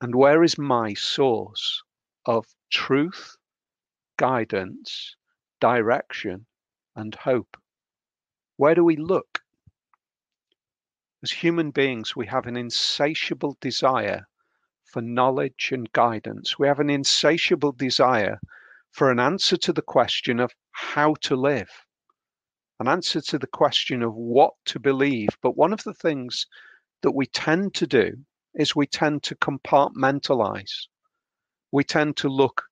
and 0.00 0.14
where 0.14 0.42
is 0.42 0.56
my 0.56 0.94
source 0.94 1.82
of 2.24 2.46
truth, 2.70 3.36
guidance, 4.16 5.16
direction, 5.60 6.46
and 6.96 7.14
hope? 7.14 7.58
Where 8.56 8.74
do 8.74 8.82
we 8.82 8.96
look? 8.96 9.42
As 11.22 11.30
human 11.30 11.72
beings, 11.72 12.16
we 12.16 12.26
have 12.28 12.46
an 12.46 12.56
insatiable 12.56 13.58
desire 13.60 14.26
for 14.86 15.02
knowledge 15.02 15.72
and 15.72 15.92
guidance. 15.92 16.58
We 16.58 16.68
have 16.68 16.80
an 16.80 16.88
insatiable 16.88 17.72
desire 17.72 18.40
for 18.92 19.10
an 19.10 19.20
answer 19.20 19.58
to 19.58 19.74
the 19.74 19.82
question 19.82 20.40
of 20.40 20.54
how 20.70 21.16
to 21.20 21.36
live, 21.36 21.68
an 22.80 22.88
answer 22.88 23.20
to 23.20 23.38
the 23.38 23.46
question 23.46 24.02
of 24.02 24.14
what 24.14 24.54
to 24.66 24.78
believe. 24.78 25.30
But 25.42 25.56
one 25.56 25.72
of 25.72 25.82
the 25.84 25.94
things 25.94 26.46
that 27.02 27.14
we 27.14 27.26
tend 27.26 27.74
to 27.74 27.86
do 27.86 28.12
is 28.54 28.74
we 28.74 28.86
tend 28.86 29.22
to 29.24 29.36
compartmentalize. 29.36 30.86
We 31.72 31.84
tend 31.84 32.16
to 32.18 32.28
look 32.28 32.64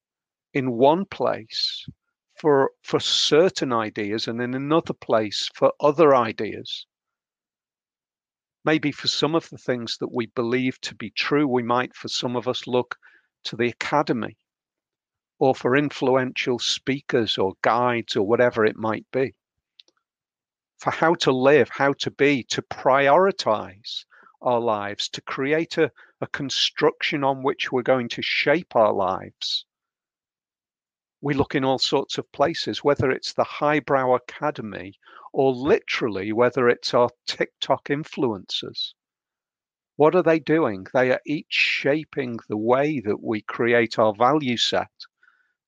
in 0.54 0.72
one 0.72 1.04
place 1.06 1.86
for 2.40 2.70
for 2.82 3.00
certain 3.00 3.72
ideas 3.72 4.28
and 4.28 4.40
in 4.40 4.54
another 4.54 4.94
place 4.94 5.48
for 5.54 5.72
other 5.80 6.14
ideas 6.14 6.86
maybe 8.66 8.90
for 8.90 9.06
some 9.06 9.36
of 9.36 9.48
the 9.50 9.56
things 9.56 9.96
that 9.98 10.12
we 10.12 10.26
believe 10.26 10.78
to 10.80 10.92
be 10.96 11.08
true, 11.10 11.46
we 11.46 11.62
might, 11.62 11.94
for 11.94 12.08
some 12.08 12.34
of 12.34 12.48
us, 12.48 12.66
look 12.66 12.96
to 13.44 13.54
the 13.54 13.68
academy 13.68 14.36
or 15.38 15.54
for 15.54 15.76
influential 15.76 16.58
speakers 16.58 17.38
or 17.38 17.52
guides 17.62 18.16
or 18.16 18.26
whatever 18.26 18.64
it 18.64 18.76
might 18.76 19.06
be. 19.12 19.32
For 20.78 20.90
how 20.90 21.14
to 21.14 21.32
live, 21.32 21.68
how 21.70 21.94
to 21.94 22.10
be, 22.10 22.42
to 22.44 22.62
prioritize 22.62 24.04
our 24.42 24.60
lives, 24.60 25.08
to 25.10 25.20
create 25.22 25.78
a, 25.78 25.90
a 26.20 26.26
construction 26.26 27.24
on 27.24 27.42
which 27.42 27.72
we're 27.72 27.82
going 27.82 28.08
to 28.10 28.22
shape 28.22 28.76
our 28.76 28.92
lives. 28.92 29.64
We 31.20 31.34
look 31.34 31.54
in 31.54 31.64
all 31.64 31.78
sorts 31.78 32.18
of 32.18 32.30
places, 32.30 32.84
whether 32.84 33.10
it's 33.10 33.32
the 33.32 33.44
highbrow 33.44 34.14
academy 34.14 34.98
or 35.32 35.52
literally 35.52 36.32
whether 36.32 36.68
it's 36.68 36.94
our 36.94 37.10
TikTok 37.26 37.86
influencers. 37.86 38.92
What 39.96 40.14
are 40.14 40.22
they 40.22 40.38
doing? 40.38 40.86
They 40.92 41.10
are 41.10 41.20
each 41.26 41.52
shaping 41.52 42.38
the 42.48 42.56
way 42.56 43.00
that 43.00 43.22
we 43.22 43.40
create 43.40 43.98
our 43.98 44.14
value 44.14 44.58
set, 44.58 44.90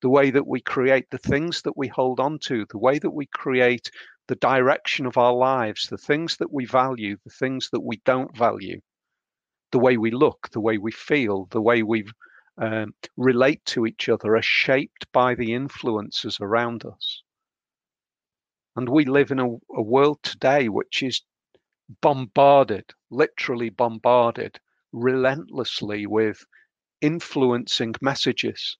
the 0.02 0.10
way 0.10 0.30
that 0.30 0.46
we 0.46 0.60
create 0.60 1.10
the 1.10 1.18
things 1.18 1.62
that 1.62 1.76
we 1.76 1.88
hold 1.88 2.20
on 2.20 2.38
to, 2.40 2.66
the 2.68 2.78
way 2.78 2.98
that 2.98 3.10
we 3.10 3.26
create 3.26 3.90
the 4.28 4.36
direction 4.36 5.06
of 5.06 5.16
our 5.16 5.32
lives, 5.32 5.88
the 5.88 5.98
things 5.98 6.36
that 6.36 6.52
we 6.52 6.66
value, 6.66 7.16
the 7.24 7.30
things 7.30 7.70
that 7.72 7.80
we 7.80 7.96
don't 8.04 8.36
value, 8.36 8.80
the 9.72 9.78
way 9.78 9.96
we 9.96 10.10
look, 10.10 10.48
the 10.52 10.60
way 10.60 10.78
we 10.78 10.92
feel, 10.92 11.46
the 11.50 11.60
way 11.60 11.82
we 11.82 12.04
um, 12.58 12.92
relate 13.16 13.64
to 13.64 13.86
each 13.86 14.08
other 14.08 14.36
are 14.36 14.42
shaped 14.42 15.10
by 15.12 15.34
the 15.34 15.54
influences 15.54 16.38
around 16.40 16.84
us. 16.84 17.22
And 18.76 18.88
we 18.88 19.06
live 19.06 19.30
in 19.30 19.40
a, 19.40 19.48
a 19.74 19.82
world 19.82 20.22
today 20.22 20.68
which 20.68 21.02
is 21.02 21.22
bombarded, 22.02 22.84
literally 23.10 23.70
bombarded, 23.70 24.60
relentlessly 24.92 26.06
with 26.06 26.44
influencing 27.00 27.94
messages. 28.02 28.76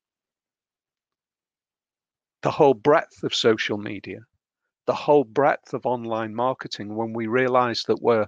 The 2.43 2.51
whole 2.51 2.75
breadth 2.75 3.23
of 3.23 3.35
social 3.35 3.79
media, 3.79 4.21
the 4.89 4.95
whole 4.95 5.25
breadth 5.25 5.75
of 5.75 5.85
online 5.85 6.35
marketing, 6.35 6.97
when 6.97 7.13
we 7.13 7.27
realize 7.27 7.83
that 7.85 8.01
we're 8.01 8.27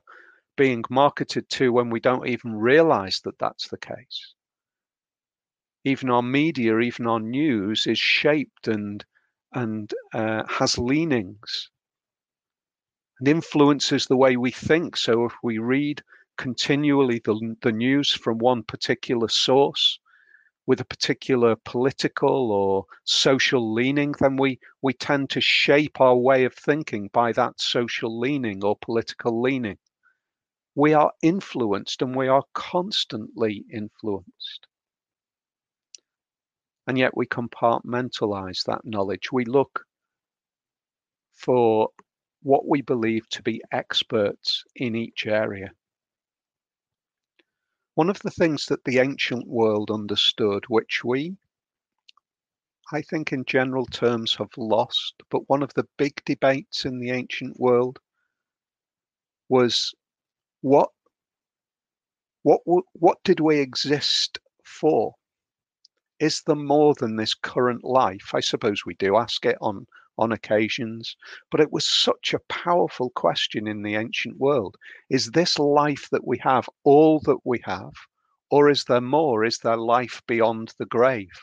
being 0.59 0.85
marketed 0.91 1.49
to 1.49 1.73
when 1.73 1.89
we 1.89 1.99
don't 1.99 2.29
even 2.29 2.55
realize 2.55 3.23
that 3.25 3.39
that's 3.39 3.69
the 3.69 3.79
case. 3.79 4.35
Even 5.85 6.11
our 6.11 6.21
media, 6.21 6.79
even 6.81 7.07
our 7.07 7.19
news 7.19 7.87
is 7.87 7.99
shaped 7.99 8.69
and 8.69 9.03
and 9.55 9.95
uh, 10.13 10.43
has 10.49 10.77
leanings 10.77 11.71
and 13.19 13.27
influences 13.27 14.05
the 14.05 14.19
way 14.19 14.37
we 14.37 14.51
think. 14.51 14.99
So 14.99 15.25
if 15.25 15.33
we 15.43 15.57
read 15.57 16.03
continually 16.37 17.23
the, 17.25 17.57
the 17.63 17.73
news 17.73 18.13
from 18.13 18.37
one 18.37 18.63
particular 18.65 19.29
source 19.29 19.99
with 20.71 20.81
a 20.81 20.85
particular 20.85 21.57
political 21.65 22.53
or 22.53 22.85
social 23.03 23.75
leaning, 23.75 24.15
then 24.21 24.37
we, 24.37 24.57
we 24.83 24.93
tend 24.93 25.29
to 25.29 25.41
shape 25.41 26.01
our 26.01 26.15
way 26.15 26.45
of 26.45 26.55
thinking 26.55 27.11
by 27.13 27.33
that 27.33 27.61
social 27.61 28.21
leaning 28.21 28.63
or 28.63 28.77
political 28.81 29.43
leaning. 29.43 29.77
We 30.77 30.95
are 30.95 31.11
influenced 31.23 32.03
and 32.03 32.15
we 32.15 32.29
are 32.29 32.45
constantly 32.55 33.65
influenced 33.73 34.69
and 36.87 36.97
yet 36.97 37.17
we 37.17 37.27
compartmentalize 37.27 38.63
that 38.67 38.85
knowledge. 38.85 39.33
We 39.33 39.47
look 39.47 39.85
for 41.33 41.89
what 42.43 42.69
we 42.69 42.81
believe 42.81 43.29
to 43.31 43.43
be 43.43 43.61
experts 43.73 44.63
in 44.77 44.95
each 44.95 45.27
area. 45.27 45.73
One 48.01 48.09
of 48.09 48.19
the 48.21 48.31
things 48.31 48.65
that 48.65 48.83
the 48.85 48.99
ancient 48.99 49.47
world 49.47 49.91
understood, 49.91 50.65
which 50.69 51.05
we, 51.05 51.37
I 52.91 53.03
think, 53.03 53.31
in 53.31 53.45
general 53.45 53.85
terms, 53.85 54.35
have 54.37 54.57
lost, 54.57 55.17
but 55.31 55.47
one 55.51 55.63
of 55.63 55.75
the 55.75 55.87
big 55.99 56.15
debates 56.25 56.87
in 56.87 56.99
the 56.99 57.11
ancient 57.11 57.61
world 57.61 57.99
was 59.51 59.95
what 60.63 60.89
what 62.43 62.63
what 62.95 63.19
did 63.23 63.39
we 63.39 63.59
exist 63.59 64.39
for? 64.65 65.15
Is 66.21 66.41
there 66.47 66.57
more 66.57 66.95
than 66.95 67.17
this 67.17 67.35
current 67.35 67.85
life? 67.85 68.31
I 68.33 68.41
suppose 68.41 68.87
we 68.87 68.95
do 68.95 69.19
ask 69.19 69.45
it 69.45 69.59
on 69.61 69.87
on 70.21 70.33
occasions, 70.33 71.17
but 71.51 71.61
it 71.61 71.73
was 71.73 71.87
such 71.87 72.35
a 72.35 72.47
powerful 72.49 73.11
question 73.11 73.67
in 73.67 73.83
the 73.83 73.97
ancient 73.97 74.39
world. 74.39 74.77
Is 75.09 75.31
this 75.31 75.59
life 75.59 76.09
that 76.13 76.27
we 76.27 76.39
have 76.39 76.69
all 76.85 77.21
that 77.21 77.39
we 77.45 77.61
have? 77.65 77.95
Or 78.51 78.69
is 78.69 78.85
there 78.85 79.01
more? 79.01 79.45
Is 79.45 79.59
there 79.59 79.77
life 79.77 80.21
beyond 80.27 80.75
the 80.79 80.87
grave? 80.87 81.41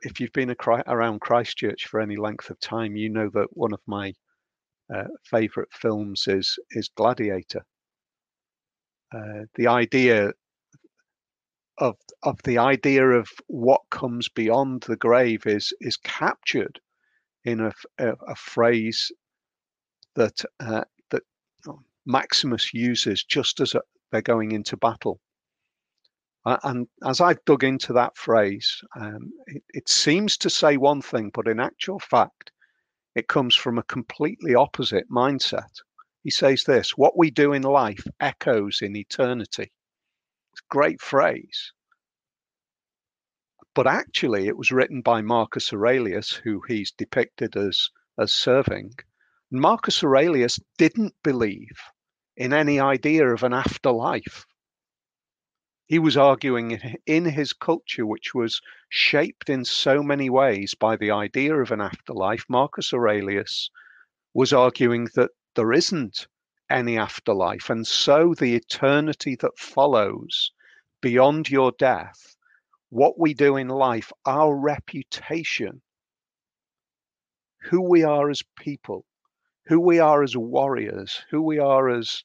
If 0.00 0.18
you've 0.18 0.32
been 0.32 0.54
around 0.86 1.20
Christchurch 1.20 1.86
for 1.86 2.00
any 2.00 2.16
length 2.16 2.48
of 2.50 2.58
time, 2.58 2.96
you 2.96 3.10
know 3.10 3.30
that 3.34 3.48
one 3.56 3.74
of 3.74 3.80
my 3.86 4.14
uh, 4.94 5.04
favorite 5.24 5.72
films 5.72 6.24
is 6.26 6.58
is 6.70 6.88
Gladiator. 6.96 7.64
Uh, 9.14 9.44
the 9.56 9.66
idea 9.66 10.32
of 11.78 11.96
of 12.22 12.40
the 12.44 12.58
idea 12.58 13.06
of 13.06 13.28
what 13.46 13.82
comes 13.90 14.28
beyond 14.28 14.82
the 14.82 14.96
grave 14.96 15.46
is 15.46 15.72
is 15.80 15.96
captured 15.96 16.80
in 17.44 17.60
a, 17.60 17.72
a, 17.98 18.12
a 18.28 18.34
phrase 18.36 19.10
that 20.14 20.44
uh, 20.60 20.84
that 21.10 21.22
Maximus 22.06 22.72
uses 22.72 23.24
just 23.24 23.60
as 23.60 23.74
a, 23.74 23.82
they're 24.10 24.22
going 24.22 24.52
into 24.52 24.76
battle. 24.76 25.20
And 26.46 26.86
as 27.02 27.22
I've 27.22 27.42
dug 27.46 27.64
into 27.64 27.94
that 27.94 28.18
phrase, 28.18 28.82
um, 29.00 29.32
it, 29.46 29.62
it 29.70 29.88
seems 29.88 30.36
to 30.38 30.50
say 30.50 30.76
one 30.76 31.00
thing, 31.00 31.30
but 31.32 31.48
in 31.48 31.58
actual 31.58 31.98
fact, 31.98 32.50
it 33.14 33.28
comes 33.28 33.56
from 33.56 33.78
a 33.78 33.82
completely 33.84 34.54
opposite 34.54 35.08
mindset. 35.10 35.80
He 36.22 36.30
says 36.30 36.64
this 36.64 36.98
what 36.98 37.16
we 37.16 37.30
do 37.30 37.54
in 37.54 37.62
life 37.62 38.04
echoes 38.20 38.80
in 38.82 38.94
eternity. 38.94 39.72
Great 40.68 41.00
phrase. 41.00 41.72
But 43.74 43.86
actually, 43.86 44.46
it 44.46 44.56
was 44.56 44.70
written 44.70 45.02
by 45.02 45.20
Marcus 45.20 45.72
Aurelius, 45.72 46.32
who 46.32 46.62
he's 46.68 46.92
depicted 46.92 47.56
as, 47.56 47.90
as 48.18 48.32
serving. 48.32 48.94
Marcus 49.50 50.02
Aurelius 50.02 50.60
didn't 50.78 51.14
believe 51.22 51.78
in 52.36 52.52
any 52.52 52.78
idea 52.78 53.28
of 53.28 53.42
an 53.42 53.52
afterlife. 53.52 54.46
He 55.86 55.98
was 55.98 56.16
arguing 56.16 56.98
in 57.04 57.24
his 57.24 57.52
culture, 57.52 58.06
which 58.06 58.34
was 58.34 58.60
shaped 58.88 59.50
in 59.50 59.64
so 59.64 60.02
many 60.02 60.30
ways 60.30 60.74
by 60.74 60.96
the 60.96 61.10
idea 61.10 61.54
of 61.56 61.70
an 61.70 61.80
afterlife. 61.80 62.44
Marcus 62.48 62.92
Aurelius 62.92 63.70
was 64.32 64.52
arguing 64.52 65.08
that 65.14 65.30
there 65.56 65.72
isn't 65.72 66.26
any 66.70 66.98
afterlife. 66.98 67.70
And 67.70 67.86
so 67.86 68.34
the 68.34 68.54
eternity 68.54 69.36
that 69.40 69.58
follows 69.58 70.52
beyond 71.00 71.50
your 71.50 71.72
death, 71.72 72.36
what 72.90 73.18
we 73.18 73.34
do 73.34 73.56
in 73.56 73.68
life, 73.68 74.12
our 74.24 74.56
reputation, 74.56 75.82
who 77.62 77.82
we 77.82 78.02
are 78.02 78.30
as 78.30 78.42
people, 78.56 79.04
who 79.66 79.80
we 79.80 79.98
are 79.98 80.22
as 80.22 80.36
warriors, 80.36 81.22
who 81.30 81.42
we 81.42 81.58
are 81.58 81.88
as 81.88 82.22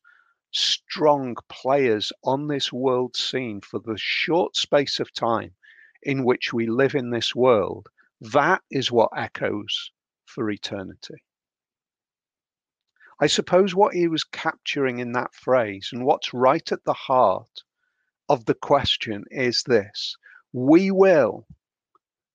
strong 0.52 1.36
players 1.48 2.12
on 2.24 2.48
this 2.48 2.74
world 2.74 3.16
scene 3.16 3.62
for 3.62 3.80
the 3.80 3.98
short 3.98 4.56
space 4.56 5.00
of 5.00 5.14
time 5.14 5.52
in 6.04 6.24
which 6.24 6.54
we 6.54 6.66
live 6.68 6.96
in 6.96 7.10
this 7.10 7.36
world, 7.36 7.88
that 8.22 8.62
is 8.72 8.92
what 8.92 9.10
echoes 9.16 9.92
for 10.26 10.50
eternity. 10.50 11.24
I 13.22 13.28
suppose 13.28 13.76
what 13.76 13.94
he 13.94 14.08
was 14.08 14.24
capturing 14.24 15.00
in 15.00 15.12
that 15.12 15.34
phrase 15.34 15.90
and 15.92 16.06
what's 16.06 16.34
right 16.34 16.72
at 16.72 16.86
the 16.86 16.94
heart 16.94 17.64
of 18.30 18.46
the 18.46 18.54
question 18.54 19.26
is 19.30 19.64
this 19.64 20.16
we 20.54 20.90
will 20.90 21.46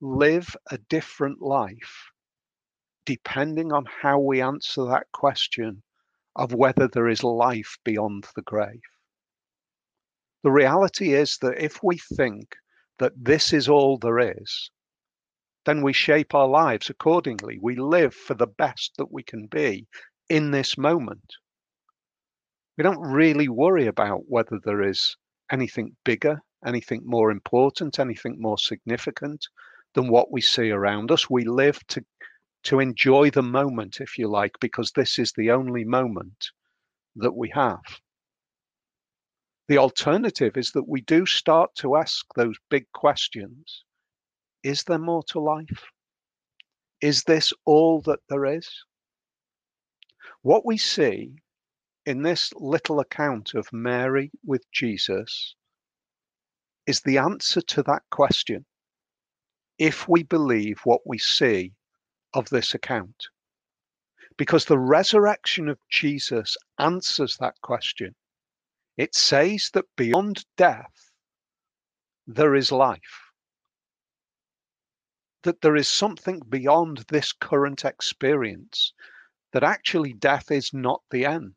live 0.00 0.54
a 0.70 0.76
different 0.76 1.40
life 1.40 2.10
depending 3.06 3.72
on 3.72 3.86
how 3.86 4.18
we 4.18 4.42
answer 4.42 4.84
that 4.84 5.10
question 5.12 5.82
of 6.36 6.52
whether 6.52 6.86
there 6.88 7.08
is 7.08 7.24
life 7.24 7.78
beyond 7.84 8.26
the 8.34 8.42
grave. 8.42 8.82
The 10.42 10.50
reality 10.50 11.14
is 11.14 11.38
that 11.38 11.62
if 11.62 11.82
we 11.82 11.96
think 11.96 12.56
that 12.98 13.12
this 13.16 13.52
is 13.52 13.68
all 13.68 13.96
there 13.96 14.18
is, 14.18 14.70
then 15.64 15.80
we 15.80 15.94
shape 15.94 16.34
our 16.34 16.48
lives 16.48 16.90
accordingly. 16.90 17.58
We 17.60 17.76
live 17.76 18.14
for 18.14 18.34
the 18.34 18.46
best 18.46 18.96
that 18.98 19.10
we 19.10 19.22
can 19.22 19.46
be 19.46 19.86
in 20.28 20.50
this 20.50 20.78
moment. 20.78 21.34
We 22.76 22.82
don't 22.82 23.00
really 23.00 23.48
worry 23.48 23.86
about 23.86 24.22
whether 24.26 24.58
there 24.64 24.82
is 24.82 25.16
anything 25.50 25.96
bigger, 26.04 26.40
anything 26.66 27.02
more 27.04 27.30
important, 27.30 27.98
anything 27.98 28.40
more 28.40 28.58
significant 28.58 29.46
than 29.94 30.08
what 30.08 30.32
we 30.32 30.40
see 30.40 30.70
around 30.70 31.10
us. 31.10 31.30
We 31.30 31.44
live 31.44 31.78
to 31.88 32.04
to 32.64 32.80
enjoy 32.80 33.30
the 33.30 33.42
moment, 33.42 34.00
if 34.00 34.18
you 34.18 34.26
like, 34.26 34.58
because 34.58 34.92
this 34.92 35.18
is 35.18 35.32
the 35.32 35.50
only 35.50 35.84
moment 35.84 36.50
that 37.14 37.36
we 37.36 37.50
have. 37.50 37.82
The 39.68 39.78
alternative 39.78 40.56
is 40.56 40.72
that 40.72 40.88
we 40.88 41.02
do 41.02 41.26
start 41.26 41.74
to 41.76 41.96
ask 41.96 42.24
those 42.34 42.56
big 42.70 42.90
questions 42.92 43.84
Is 44.62 44.84
there 44.84 44.98
more 44.98 45.22
to 45.28 45.40
life? 45.40 45.84
Is 47.00 47.24
this 47.24 47.52
all 47.66 48.00
that 48.02 48.20
there 48.28 48.46
is? 48.46 48.68
What 50.42 50.64
we 50.64 50.78
see 50.78 51.36
in 52.06 52.22
this 52.22 52.52
little 52.54 53.00
account 53.00 53.54
of 53.54 53.72
Mary 53.72 54.30
with 54.44 54.70
Jesus 54.72 55.54
is 56.86 57.00
the 57.00 57.18
answer 57.18 57.60
to 57.62 57.82
that 57.84 58.02
question 58.10 58.66
if 59.78 60.08
we 60.08 60.22
believe 60.22 60.80
what 60.84 61.00
we 61.06 61.18
see 61.18 61.72
of 62.34 62.48
this 62.50 62.74
account. 62.74 63.28
Because 64.36 64.64
the 64.64 64.78
resurrection 64.78 65.68
of 65.68 65.78
Jesus 65.88 66.56
answers 66.78 67.36
that 67.38 67.60
question. 67.62 68.14
It 68.96 69.14
says 69.14 69.70
that 69.74 69.86
beyond 69.96 70.44
death, 70.56 71.12
there 72.26 72.54
is 72.54 72.70
life. 72.70 73.30
That 75.42 75.60
there 75.60 75.76
is 75.76 75.88
something 75.88 76.40
beyond 76.48 77.04
this 77.08 77.32
current 77.32 77.84
experience 77.84 78.92
that 79.54 79.62
actually 79.62 80.12
death 80.12 80.50
is 80.50 80.74
not 80.74 81.00
the 81.12 81.24
end. 81.24 81.54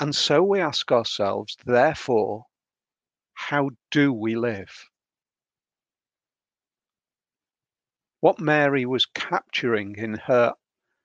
And 0.00 0.14
so 0.14 0.42
we 0.42 0.60
ask 0.60 0.90
ourselves, 0.90 1.56
therefore, 1.64 2.44
how 3.34 3.70
do 3.92 4.12
we 4.12 4.34
live? 4.34 4.84
What 8.18 8.40
Mary 8.40 8.84
was 8.84 9.06
capturing 9.06 9.94
in 9.96 10.14
her 10.14 10.54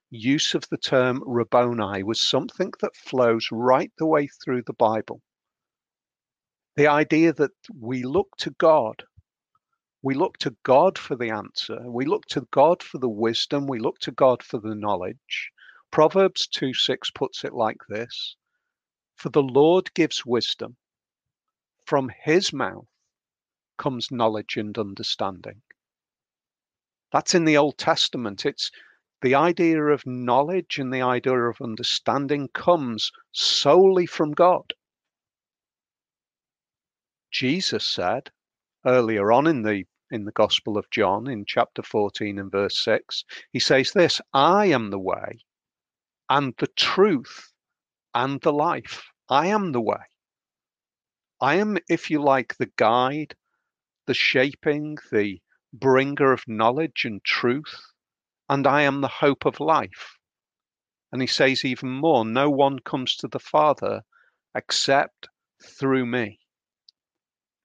use 0.10 0.56
of 0.56 0.68
the 0.72 0.78
term 0.78 1.22
Rabboni 1.28 2.02
was 2.02 2.20
something 2.20 2.72
that 2.82 2.96
flows 2.96 3.50
right 3.52 3.92
the 4.00 4.08
way 4.08 4.28
through 4.44 4.64
the 4.66 4.74
Bible. 4.74 5.22
The 6.76 6.88
idea 6.88 7.34
that 7.34 7.52
we 7.80 8.02
look 8.02 8.30
to 8.40 8.50
God 8.58 9.04
we 10.06 10.14
look 10.14 10.38
to 10.40 10.54
God 10.64 10.98
for 10.98 11.16
the 11.16 11.30
answer. 11.30 11.90
We 11.90 12.04
look 12.04 12.26
to 12.26 12.42
God 12.52 12.84
for 12.84 12.98
the 12.98 13.08
wisdom. 13.08 13.68
We 13.68 13.80
look 13.80 14.00
to 14.00 14.12
God 14.12 14.44
for 14.44 14.60
the 14.60 14.76
knowledge. 14.76 15.50
Proverbs 15.92 16.46
2 16.48 16.74
6 16.74 17.12
puts 17.12 17.46
it 17.46 17.54
like 17.54 17.78
this 17.88 18.36
For 19.16 19.30
the 19.30 19.42
Lord 19.42 19.94
gives 19.94 20.26
wisdom, 20.26 20.76
from 21.86 22.12
his 22.24 22.52
mouth 22.52 22.88
comes 23.78 24.12
knowledge 24.12 24.58
and 24.58 24.78
understanding. 24.78 25.62
That's 27.14 27.34
in 27.34 27.46
the 27.46 27.56
Old 27.56 27.78
Testament. 27.78 28.46
It's 28.46 28.72
the 29.22 29.36
idea 29.36 29.82
of 29.86 30.06
knowledge 30.06 30.80
and 30.80 30.94
the 30.94 31.02
idea 31.02 31.44
of 31.44 31.62
understanding 31.62 32.50
comes 32.50 33.10
solely 33.32 34.06
from 34.06 34.34
God. 34.34 34.74
Jesus 37.32 37.86
said 37.86 38.32
earlier 38.86 39.32
on 39.32 39.48
in 39.48 39.62
the 39.62 39.86
in 40.14 40.26
the 40.26 40.32
Gospel 40.32 40.78
of 40.78 40.88
John 40.92 41.28
in 41.28 41.44
chapter 41.44 41.82
14 41.82 42.38
and 42.38 42.52
verse 42.52 42.78
6. 42.84 43.26
He 43.52 43.60
says 43.60 43.94
this 43.94 44.22
I 44.32 44.68
am 44.68 44.92
the 44.92 45.00
way 45.00 45.40
and 46.30 46.54
the 46.60 46.68
truth 46.68 47.52
and 48.14 48.40
the 48.42 48.54
life. 48.54 49.08
I 49.28 49.48
am 49.48 49.72
the 49.72 49.82
way. 49.82 50.06
I 51.42 51.56
am, 51.56 51.80
if 51.90 52.12
you 52.12 52.22
like, 52.22 52.56
the 52.58 52.72
guide, 52.76 53.36
the 54.06 54.14
shaping, 54.14 55.00
the 55.12 55.42
bringer 55.74 56.32
of 56.32 56.48
knowledge 56.48 57.06
and 57.06 57.24
truth, 57.24 57.82
and 58.48 58.68
I 58.68 58.84
am 58.84 59.02
the 59.02 59.08
hope 59.08 59.46
of 59.46 59.60
life. 59.60 60.20
And 61.12 61.22
he 61.22 61.28
says 61.28 61.66
even 61.66 61.90
more 61.90 62.24
no 62.24 62.52
one 62.52 62.78
comes 62.80 63.16
to 63.16 63.28
the 63.28 63.40
Father 63.40 64.04
except 64.54 65.28
through 65.60 66.06
me. 66.06 66.40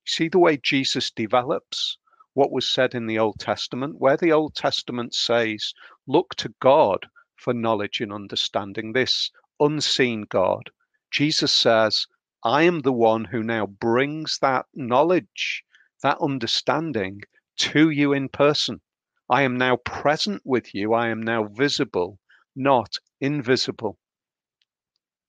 See 0.06 0.28
the 0.28 0.38
way 0.38 0.56
Jesus 0.56 1.10
develops 1.10 1.98
what 2.38 2.52
was 2.52 2.68
said 2.68 2.94
in 2.94 3.06
the 3.06 3.18
Old 3.18 3.36
Testament, 3.40 3.96
where 3.98 4.16
the 4.16 4.30
Old 4.30 4.54
Testament 4.54 5.12
says, 5.12 5.74
Look 6.06 6.36
to 6.36 6.54
God 6.60 7.08
for 7.34 7.52
knowledge 7.52 8.00
and 8.00 8.12
understanding, 8.12 8.92
this 8.92 9.32
unseen 9.58 10.22
God. 10.22 10.70
Jesus 11.10 11.52
says, 11.52 12.06
I 12.44 12.62
am 12.62 12.82
the 12.82 12.92
one 12.92 13.24
who 13.24 13.42
now 13.42 13.66
brings 13.66 14.38
that 14.38 14.66
knowledge, 14.72 15.64
that 16.04 16.20
understanding 16.20 17.22
to 17.56 17.90
you 17.90 18.12
in 18.12 18.28
person. 18.28 18.82
I 19.28 19.42
am 19.42 19.56
now 19.56 19.74
present 19.78 20.42
with 20.44 20.72
you. 20.72 20.94
I 20.94 21.08
am 21.08 21.20
now 21.20 21.42
visible, 21.42 22.20
not 22.54 22.98
invisible. 23.20 23.98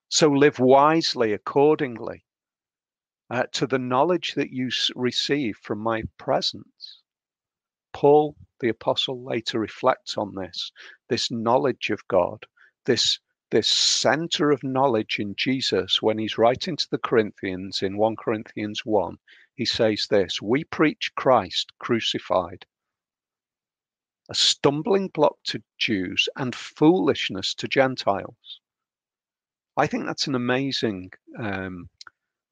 So 0.10 0.30
live 0.30 0.60
wisely 0.60 1.34
accordingly 1.34 2.24
uh, 3.32 3.46
to 3.54 3.66
the 3.66 3.80
knowledge 3.80 4.36
that 4.36 4.52
you 4.52 4.70
receive 4.96 5.58
from 5.58 5.80
my 5.80 6.04
presence. 6.20 6.99
Paul 7.94 8.36
the 8.60 8.70
apostle 8.70 9.24
later 9.24 9.60
reflects 9.60 10.18
on 10.18 10.36
this 10.36 10.72
this 11.08 11.32
knowledge 11.32 11.90
of 11.90 12.08
God, 12.08 12.46
this 12.86 13.20
this 13.52 13.68
center 13.68 14.52
of 14.52 14.64
knowledge 14.64 15.18
in 15.20 15.36
Jesus 15.36 16.02
when 16.02 16.18
he's 16.20 16.38
writing 16.38 16.76
to 16.76 16.88
the 16.92 17.00
Corinthians 17.00 17.82
in 17.82 17.98
1 17.98 18.16
Corinthians 18.16 18.86
1 18.86 19.18
he 19.56 19.66
says 19.66 20.06
this 20.10 20.42
we 20.42 20.64
preach 20.64 21.12
Christ 21.16 21.72
crucified 21.80 22.66
a 24.30 24.36
stumbling 24.36 25.08
block 25.08 25.38
to 25.46 25.64
Jews 25.80 26.30
and 26.36 26.54
foolishness 26.54 27.56
to 27.56 27.68
Gentiles. 27.68 28.62
I 29.76 29.88
think 29.88 30.06
that's 30.06 30.28
an 30.28 30.36
amazing 30.36 31.12
um, 31.38 31.90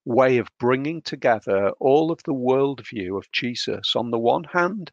way 0.04 0.40
of 0.40 0.50
bringing 0.58 1.04
together 1.04 1.70
all 1.80 2.12
of 2.12 2.24
the 2.24 2.34
worldview 2.34 3.16
of 3.16 3.32
Jesus. 3.32 3.96
On 3.96 4.10
the 4.10 4.18
one 4.18 4.46
hand 4.46 4.92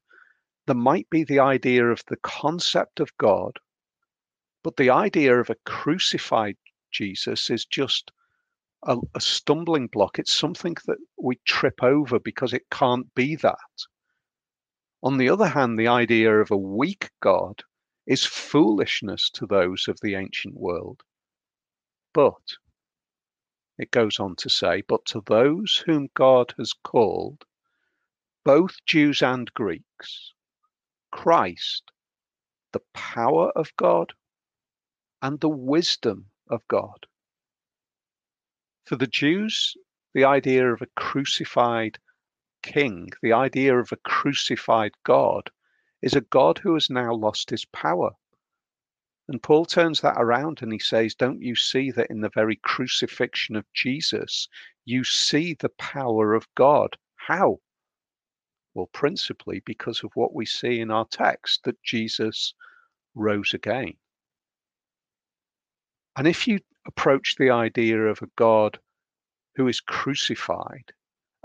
there 0.67 0.77
might 0.77 1.09
be 1.11 1.25
the 1.25 1.41
idea 1.41 1.87
of 1.87 2.03
the 2.07 2.17
concept 2.17 3.01
of 3.01 3.17
God, 3.19 3.59
but 4.63 4.77
the 4.77 4.91
idea 4.91 5.39
of 5.39 5.51
a 5.51 5.57
crucified 5.67 6.57
Jesus 6.91 7.51
is 7.51 7.67
just 7.67 8.11
a, 8.85 8.97
a, 9.15 9.21
stumbling 9.21 9.89
block. 9.89 10.19
It's 10.19 10.33
something 10.33 10.77
that 10.87 10.99
we 11.19 11.37
trip 11.45 11.83
over 11.83 12.19
because 12.19 12.53
it 12.53 12.71
can't 12.71 13.13
be 13.15 13.37
that. 13.37 13.87
On 15.03 15.19
the 15.19 15.29
other 15.29 15.49
hand, 15.49 15.79
the 15.79 15.89
idea 15.89 16.41
of 16.41 16.51
a 16.51 16.57
weak 16.57 17.11
God 17.21 17.63
is 18.07 18.25
foolishness 18.25 19.29
to 19.31 19.47
those 19.47 19.89
of 19.89 19.99
the 20.01 20.15
ancient 20.15 20.55
world. 20.55 21.03
But, 22.13 22.57
it 23.77 23.91
goes 23.91 24.21
on 24.21 24.37
to 24.37 24.49
say, 24.49 24.83
but 24.83 25.05
to 25.07 25.23
those 25.27 25.83
whom 25.87 26.09
God 26.15 26.55
has 26.59 26.73
called, 26.73 27.45
both 28.45 28.77
Jews 28.87 29.23
and 29.23 29.53
Greeks, 29.55 30.34
Christ, 31.15 31.93
the 32.73 32.83
power 32.93 33.51
of 33.53 33.75
God, 33.77 34.15
and 35.23 35.39
the 35.39 35.49
wisdom 35.49 36.33
of 36.49 36.67
God. 36.67 37.07
For 38.85 38.97
the 38.97 39.07
Jews, 39.07 39.77
the 40.13 40.25
idea 40.25 40.71
of 40.71 40.83
a 40.83 40.89
crucified 40.97 42.01
king, 42.63 43.11
the 43.23 43.33
idea 43.33 43.79
of 43.79 43.93
a 43.93 43.97
crucified 43.97 44.93
God, 45.05 45.51
is 46.03 46.15
a 46.15 46.21
God 46.21 46.59
who 46.59 46.75
has 46.75 46.91
now 46.91 47.15
lost 47.15 47.49
his 47.49 47.65
power. 47.65 48.11
And 49.29 49.41
Paul 49.41 49.67
turns 49.67 50.01
that 50.01 50.19
around 50.19 50.63
and 50.63 50.73
he 50.73 50.81
says, 50.81 51.15
Don't 51.15 51.41
you 51.41 51.55
see 51.55 51.93
that 51.93 52.11
in 52.11 52.23
the 52.23 52.29
very 52.29 52.57
crucifixion 52.57 53.55
of 53.55 53.73
Jesus, 53.73 54.49
you 54.85 55.05
see 55.05 55.55
the 55.55 55.71
power 55.71 56.35
of 56.35 56.53
God? 56.57 56.99
How? 57.15 57.61
Well, 58.75 58.87
principally 58.93 59.61
because 59.65 60.03
of 60.03 60.11
what 60.15 60.35
we 60.35 60.47
see 60.47 60.81
in 60.81 60.91
our 60.91 61.07
text 61.07 61.63
that 61.65 61.81
Jesus 61.85 62.55
rose 63.15 63.55
again. 63.55 63.95
And 66.17 66.27
if 66.27 66.49
you 66.49 66.59
approach 66.87 67.37
the 67.39 67.51
idea 67.51 67.99
of 67.99 68.21
a 68.21 68.31
God 68.37 68.79
who 69.55 69.69
is 69.69 69.81
crucified 69.81 70.93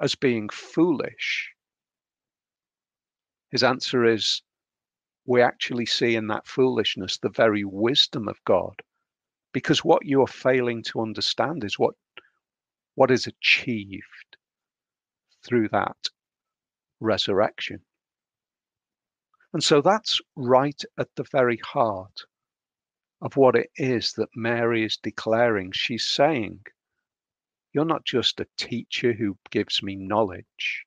as 0.02 0.16
being 0.16 0.50
foolish, 0.50 1.52
his 3.52 3.64
answer 3.64 4.06
is 4.06 4.42
we 5.26 5.42
actually 5.42 5.86
see 5.86 6.16
in 6.16 6.28
that 6.28 6.48
foolishness 6.48 7.20
the 7.20 7.30
very 7.30 7.64
wisdom 7.64 8.28
of 8.28 8.44
God. 8.46 8.82
Because 9.54 9.84
what 9.84 10.06
you 10.06 10.22
are 10.22 10.28
failing 10.28 10.82
to 10.84 11.02
understand 11.02 11.64
is 11.64 11.78
what, 11.78 11.94
what 12.96 13.12
is 13.12 13.28
achieved 13.28 14.38
through 15.44 15.70
that 15.70 15.98
resurrection. 17.00 17.86
And 19.52 19.64
so 19.64 19.82
that's 19.82 20.22
right 20.36 20.82
at 20.98 21.10
the 21.16 21.24
very 21.24 21.58
heart 21.58 22.26
of 23.22 23.36
what 23.36 23.56
it 23.56 23.72
is 23.76 24.14
that 24.14 24.30
Mary 24.36 24.84
is 24.84 24.98
declaring. 24.98 25.72
She's 25.72 26.08
saying, 26.08 26.66
You're 27.74 27.86
not 27.86 28.06
just 28.06 28.40
a 28.40 28.48
teacher 28.58 29.14
who 29.14 29.38
gives 29.50 29.82
me 29.82 29.96
knowledge, 29.96 30.86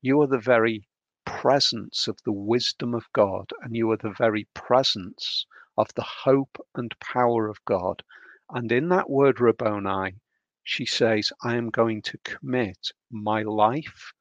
you 0.00 0.20
are 0.20 0.28
the 0.28 0.38
very 0.38 0.86
presence 1.24 2.06
of 2.06 2.22
the 2.24 2.32
wisdom 2.32 2.94
of 2.94 3.12
God, 3.12 3.50
and 3.62 3.74
you 3.74 3.90
are 3.90 3.96
the 3.96 4.14
very 4.16 4.44
presence 4.54 5.44
of 5.76 5.92
the 5.94 6.04
hope 6.04 6.64
and 6.74 6.98
power 7.00 7.48
of 7.48 7.64
God. 7.64 8.04
And 8.48 8.70
in 8.70 8.88
that 8.90 9.10
word 9.10 9.40
Rabboni, 9.40 10.20
she 10.62 10.86
says, 10.86 11.32
I 11.42 11.56
am 11.56 11.70
going 11.70 12.02
to 12.02 12.18
commit 12.18 12.92
my 13.10 13.42
life 13.42 14.12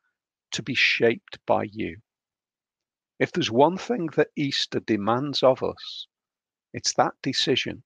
to 0.56 0.64
be 0.64 0.76
shaped 0.76 1.40
by 1.46 1.64
you. 1.64 1.98
If 3.20 3.32
there's 3.32 3.52
one 3.52 3.78
thing 3.78 4.08
that 4.16 4.32
Easter 4.36 4.80
demands 4.80 5.44
of 5.44 5.64
us, 5.64 6.08
it's 6.74 6.94
that 6.96 7.14
decision. 7.22 7.84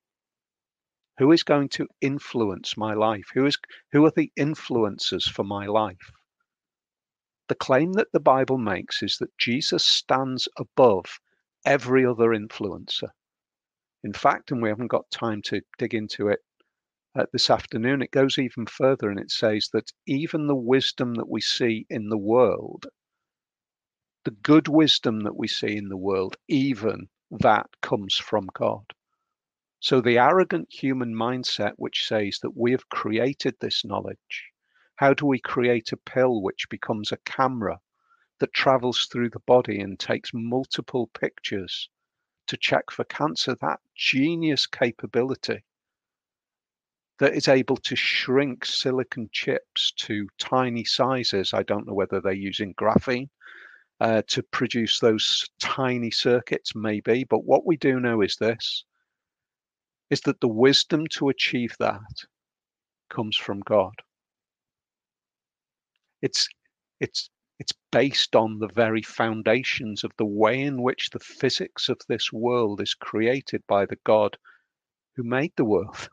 Who 1.18 1.32
is 1.32 1.42
going 1.42 1.68
to 1.70 1.86
influence 2.00 2.76
my 2.76 2.94
life? 2.94 3.26
Who 3.34 3.44
is 3.46 3.58
who 3.92 4.04
are 4.06 4.12
the 4.16 4.32
influencers 4.38 5.24
for 5.24 5.44
my 5.44 5.66
life? 5.66 6.12
The 7.48 7.54
claim 7.54 7.92
that 7.94 8.12
the 8.12 8.20
Bible 8.20 8.58
makes 8.58 9.02
is 9.02 9.18
that 9.18 9.36
Jesus 9.36 9.84
stands 9.84 10.48
above 10.56 11.20
every 11.64 12.06
other 12.06 12.30
influencer. 12.30 13.10
In 14.02 14.12
fact, 14.12 14.50
and 14.50 14.62
we 14.62 14.68
haven't 14.68 14.86
got 14.86 15.10
time 15.10 15.42
to 15.42 15.60
dig 15.78 15.94
into 15.94 16.28
it 16.28 16.40
uh, 17.16 17.26
this 17.32 17.50
afternoon, 17.50 18.02
it 18.02 18.12
goes 18.12 18.38
even 18.38 18.66
further 18.66 19.10
and 19.10 19.18
it 19.18 19.32
says 19.32 19.68
that 19.72 19.90
even 20.06 20.46
the 20.46 20.54
wisdom 20.54 21.14
that 21.14 21.28
we 21.28 21.40
see 21.40 21.84
in 21.90 22.08
the 22.08 22.18
world, 22.18 22.86
the 24.24 24.30
good 24.30 24.68
wisdom 24.68 25.20
that 25.20 25.36
we 25.36 25.48
see 25.48 25.76
in 25.76 25.88
the 25.88 25.96
world, 25.96 26.36
even 26.46 27.08
that 27.30 27.68
comes 27.80 28.14
from 28.16 28.48
God. 28.54 28.84
So 29.80 30.00
the 30.00 30.18
arrogant 30.18 30.68
human 30.72 31.14
mindset, 31.14 31.72
which 31.76 32.06
says 32.06 32.38
that 32.42 32.56
we 32.56 32.70
have 32.70 32.88
created 32.90 33.56
this 33.58 33.84
knowledge, 33.84 34.52
how 34.96 35.14
do 35.14 35.26
we 35.26 35.40
create 35.40 35.90
a 35.90 35.96
pill 35.96 36.42
which 36.42 36.68
becomes 36.68 37.10
a 37.10 37.16
camera 37.24 37.80
that 38.38 38.52
travels 38.52 39.08
through 39.10 39.30
the 39.30 39.40
body 39.40 39.80
and 39.80 39.98
takes 39.98 40.30
multiple 40.32 41.08
pictures 41.08 41.88
to 42.46 42.56
check 42.56 42.90
for 42.90 43.04
cancer? 43.04 43.56
That 43.60 43.80
genius 43.96 44.66
capability 44.66 45.64
that 47.20 47.34
is 47.34 47.48
able 47.48 47.76
to 47.76 47.94
shrink 47.94 48.64
silicon 48.64 49.28
chips 49.30 49.92
to 49.92 50.26
tiny 50.38 50.84
sizes. 50.84 51.52
I 51.52 51.62
don't 51.62 51.86
know 51.86 51.92
whether 51.92 52.18
they're 52.20 52.32
using 52.32 52.74
graphene 52.74 53.28
uh, 54.00 54.22
to 54.28 54.42
produce 54.42 54.98
those 55.00 55.46
tiny 55.60 56.10
circuits, 56.10 56.74
maybe. 56.74 57.24
But 57.24 57.44
what 57.44 57.66
we 57.66 57.76
do 57.76 58.00
know 58.00 58.22
is 58.22 58.36
this 58.36 58.84
is 60.08 60.22
that 60.22 60.40
the 60.40 60.48
wisdom 60.48 61.06
to 61.08 61.28
achieve 61.28 61.76
that 61.78 62.00
comes 63.10 63.36
from 63.36 63.60
God. 63.60 63.92
It's 66.22 66.48
it's 67.00 67.28
it's 67.58 67.74
based 67.92 68.34
on 68.34 68.58
the 68.58 68.68
very 68.68 69.02
foundations 69.02 70.04
of 70.04 70.12
the 70.16 70.24
way 70.24 70.62
in 70.62 70.82
which 70.82 71.10
the 71.10 71.20
physics 71.20 71.90
of 71.90 72.00
this 72.08 72.32
world 72.32 72.80
is 72.80 72.94
created 72.94 73.62
by 73.68 73.84
the 73.84 73.98
God 74.04 74.38
who 75.16 75.22
made 75.22 75.52
the 75.56 75.66
world. 75.66 76.08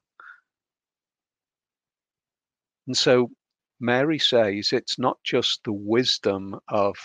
And 2.88 2.97
so 2.97 3.32
Mary 3.80 4.17
says 4.17 4.71
it's 4.71 4.97
not 4.97 5.21
just 5.23 5.63
the 5.63 5.73
wisdom 5.73 6.58
of 6.69 6.95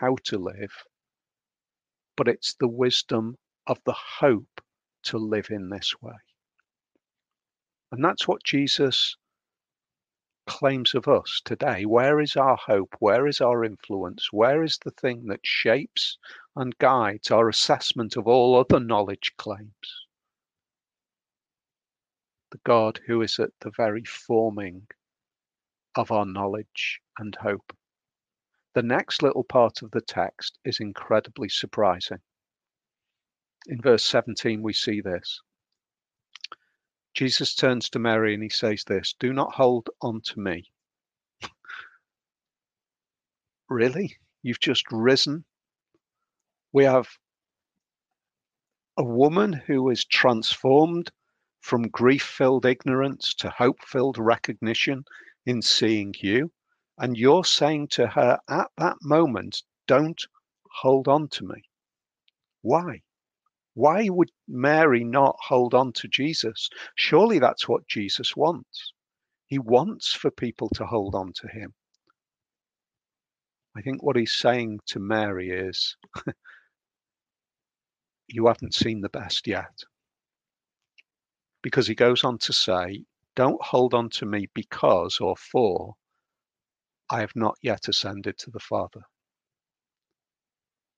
how 0.00 0.16
to 0.24 0.38
live, 0.38 0.72
but 2.16 2.26
it's 2.26 2.54
the 2.54 2.68
wisdom 2.68 3.36
of 3.66 3.78
the 3.84 3.92
hope 3.92 4.60
to 5.04 5.18
live 5.18 5.50
in 5.50 5.68
this 5.68 5.94
way. 6.00 6.16
And 7.92 8.02
that's 8.02 8.26
what 8.26 8.42
Jesus 8.42 9.16
claims 10.46 10.94
of 10.94 11.06
us 11.06 11.42
today. 11.44 11.84
Where 11.84 12.20
is 12.20 12.36
our 12.36 12.56
hope? 12.56 12.96
Where 12.98 13.26
is 13.26 13.40
our 13.40 13.64
influence? 13.64 14.32
Where 14.32 14.62
is 14.62 14.78
the 14.78 14.90
thing 14.92 15.26
that 15.26 15.40
shapes 15.44 16.18
and 16.54 16.78
guides 16.78 17.30
our 17.30 17.48
assessment 17.48 18.16
of 18.16 18.26
all 18.26 18.58
other 18.58 18.80
knowledge 18.80 19.32
claims? 19.36 20.06
The 22.50 22.60
God 22.64 23.00
who 23.06 23.22
is 23.22 23.38
at 23.38 23.50
the 23.60 23.70
very 23.76 24.04
forming 24.04 24.86
of 25.96 26.10
our 26.12 26.26
knowledge 26.26 27.00
and 27.18 27.34
hope. 27.36 27.72
The 28.74 28.82
next 28.82 29.22
little 29.22 29.44
part 29.44 29.82
of 29.82 29.90
the 29.90 30.02
text 30.02 30.58
is 30.64 30.80
incredibly 30.80 31.48
surprising. 31.48 32.18
In 33.66 33.80
verse 33.80 34.04
17, 34.04 34.62
we 34.62 34.72
see 34.72 35.00
this. 35.00 35.40
Jesus 37.14 37.54
turns 37.54 37.88
to 37.90 37.98
Mary 37.98 38.34
and 38.34 38.42
he 38.42 38.50
says 38.50 38.84
this 38.84 39.14
Do 39.18 39.32
not 39.32 39.54
hold 39.54 39.88
on 40.02 40.20
to 40.26 40.38
me. 40.38 40.70
really? 43.70 44.16
You've 44.42 44.60
just 44.60 44.84
risen? 44.92 45.44
We 46.72 46.84
have 46.84 47.08
a 48.98 49.04
woman 49.04 49.52
who 49.54 49.88
is 49.88 50.04
transformed 50.04 51.10
from 51.60 51.88
grief 51.88 52.22
filled 52.22 52.66
ignorance 52.66 53.34
to 53.34 53.50
hope 53.50 53.82
filled 53.82 54.18
recognition 54.18 55.04
in 55.46 55.62
seeing 55.62 56.14
you. 56.18 56.52
And 56.98 57.16
you're 57.16 57.44
saying 57.44 57.88
to 57.88 58.06
her 58.08 58.38
at 58.48 58.70
that 58.76 58.96
moment, 59.02 59.62
Don't 59.86 60.22
hold 60.80 61.08
on 61.08 61.28
to 61.28 61.44
me. 61.44 61.62
Why? 62.62 63.02
Why 63.74 64.08
would 64.08 64.30
Mary 64.48 65.04
not 65.04 65.36
hold 65.40 65.74
on 65.74 65.92
to 65.94 66.08
Jesus? 66.08 66.68
Surely 66.94 67.38
that's 67.38 67.68
what 67.68 67.86
Jesus 67.86 68.34
wants. 68.34 68.92
He 69.46 69.58
wants 69.58 70.12
for 70.12 70.30
people 70.30 70.68
to 70.70 70.86
hold 70.86 71.14
on 71.14 71.32
to 71.34 71.48
him. 71.48 71.74
I 73.76 73.82
think 73.82 74.02
what 74.02 74.16
he's 74.16 74.32
saying 74.32 74.80
to 74.86 74.98
Mary 74.98 75.50
is, 75.50 75.96
You 78.28 78.46
haven't 78.46 78.74
seen 78.74 79.02
the 79.02 79.08
best 79.08 79.46
yet. 79.46 79.84
Because 81.62 81.86
he 81.86 81.94
goes 81.94 82.24
on 82.24 82.38
to 82.38 82.52
say, 82.52 83.04
Don't 83.36 83.62
hold 83.62 83.92
on 83.92 84.08
to 84.10 84.26
me 84.26 84.48
because 84.54 85.20
or 85.20 85.36
for 85.36 85.94
I 87.10 87.20
have 87.20 87.36
not 87.36 87.58
yet 87.62 87.86
ascended 87.86 88.38
to 88.38 88.50
the 88.50 88.58
Father. 88.58 89.02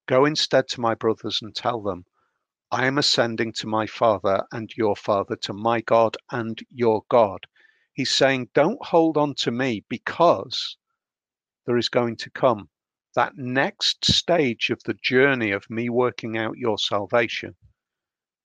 Go 0.06 0.24
instead 0.24 0.68
to 0.68 0.80
my 0.80 0.94
brothers 0.94 1.42
and 1.42 1.54
tell 1.54 1.82
them, 1.82 2.06
I 2.70 2.86
am 2.86 2.96
ascending 2.96 3.54
to 3.54 3.66
my 3.66 3.86
Father 3.86 4.44
and 4.52 4.70
your 4.76 4.94
Father, 4.94 5.34
to 5.42 5.52
my 5.52 5.80
God 5.80 6.16
and 6.30 6.62
your 6.70 7.02
God. 7.08 7.46
He's 7.92 8.12
saying, 8.12 8.50
Don't 8.54 8.84
hold 8.86 9.16
on 9.16 9.34
to 9.38 9.50
me 9.50 9.84
because 9.88 10.76
there 11.66 11.76
is 11.76 11.88
going 11.88 12.16
to 12.18 12.30
come 12.30 12.70
that 13.16 13.36
next 13.36 14.04
stage 14.04 14.70
of 14.70 14.80
the 14.84 14.94
journey 14.94 15.50
of 15.50 15.68
me 15.68 15.88
working 15.88 16.38
out 16.38 16.56
your 16.56 16.78
salvation, 16.78 17.56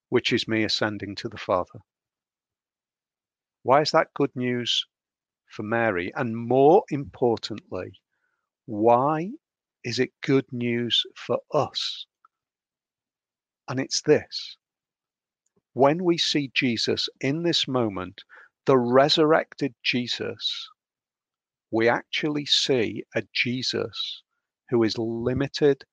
which 0.10 0.34
is 0.34 0.48
me 0.48 0.64
ascending 0.64 1.16
to 1.18 1.30
the 1.30 1.38
Father. 1.38 1.80
Why 3.64 3.82
is 3.82 3.92
that 3.92 4.14
good 4.14 4.36
news 4.36 4.86
for 5.48 5.64
Mary? 5.64 6.12
And 6.16 6.38
more 6.38 6.84
importantly, 6.90 8.00
why 8.66 9.32
is 9.84 10.00
it 10.00 10.12
good 10.22 10.46
news 10.52 11.04
for 11.16 11.40
us? 11.54 12.06
And 13.68 13.80
it's 13.80 14.02
this 14.02 14.58
when 15.74 16.04
we 16.04 16.18
see 16.18 16.52
Jesus 16.54 17.10
in 17.20 17.44
this 17.44 17.68
moment, 17.68 18.22
the 18.66 18.78
resurrected 18.78 19.74
Jesus, 19.84 20.70
we 21.72 21.90
actually 21.90 22.46
see 22.46 23.04
a 23.16 23.24
Jesus 23.34 24.22
who 24.70 24.84
is 24.84 24.98
limited 24.98 25.84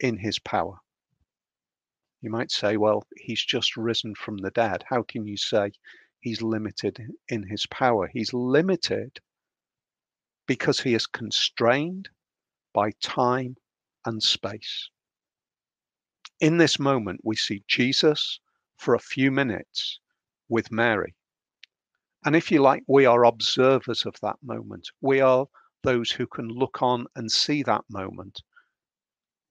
in 0.00 0.18
his 0.18 0.38
power. 0.38 0.78
You 2.20 2.30
might 2.30 2.50
say, 2.50 2.76
well, 2.76 3.06
he's 3.16 3.42
just 3.42 3.76
risen 3.76 4.14
from 4.14 4.36
the 4.38 4.50
dead. 4.50 4.84
How 4.86 5.02
can 5.02 5.26
you 5.26 5.36
say 5.36 5.72
he's 6.20 6.42
limited 6.42 7.00
in 7.28 7.44
his 7.44 7.66
power? 7.66 8.08
He's 8.12 8.32
limited 8.32 9.20
because 10.46 10.80
he 10.80 10.94
is 10.94 11.06
constrained 11.06 12.08
by 12.72 12.92
time 13.00 13.56
and 14.04 14.22
space 14.22 14.90
in 16.40 16.58
this 16.58 16.78
moment, 16.78 17.20
we 17.24 17.36
see 17.36 17.64
Jesus 17.66 18.40
for 18.76 18.94
a 18.94 19.00
few 19.00 19.30
minutes 19.30 19.98
with 20.48 20.70
Mary. 20.70 21.14
And 22.24 22.36
if 22.36 22.50
you 22.50 22.60
like, 22.60 22.84
we 22.86 23.06
are 23.06 23.24
observers 23.24 24.06
of 24.06 24.16
that 24.22 24.36
moment. 24.42 24.88
We 25.00 25.20
are 25.20 25.46
those 25.82 26.10
who 26.10 26.26
can 26.26 26.48
look 26.48 26.82
on 26.82 27.06
and 27.16 27.30
see 27.30 27.62
that 27.64 27.84
moment. 27.90 28.42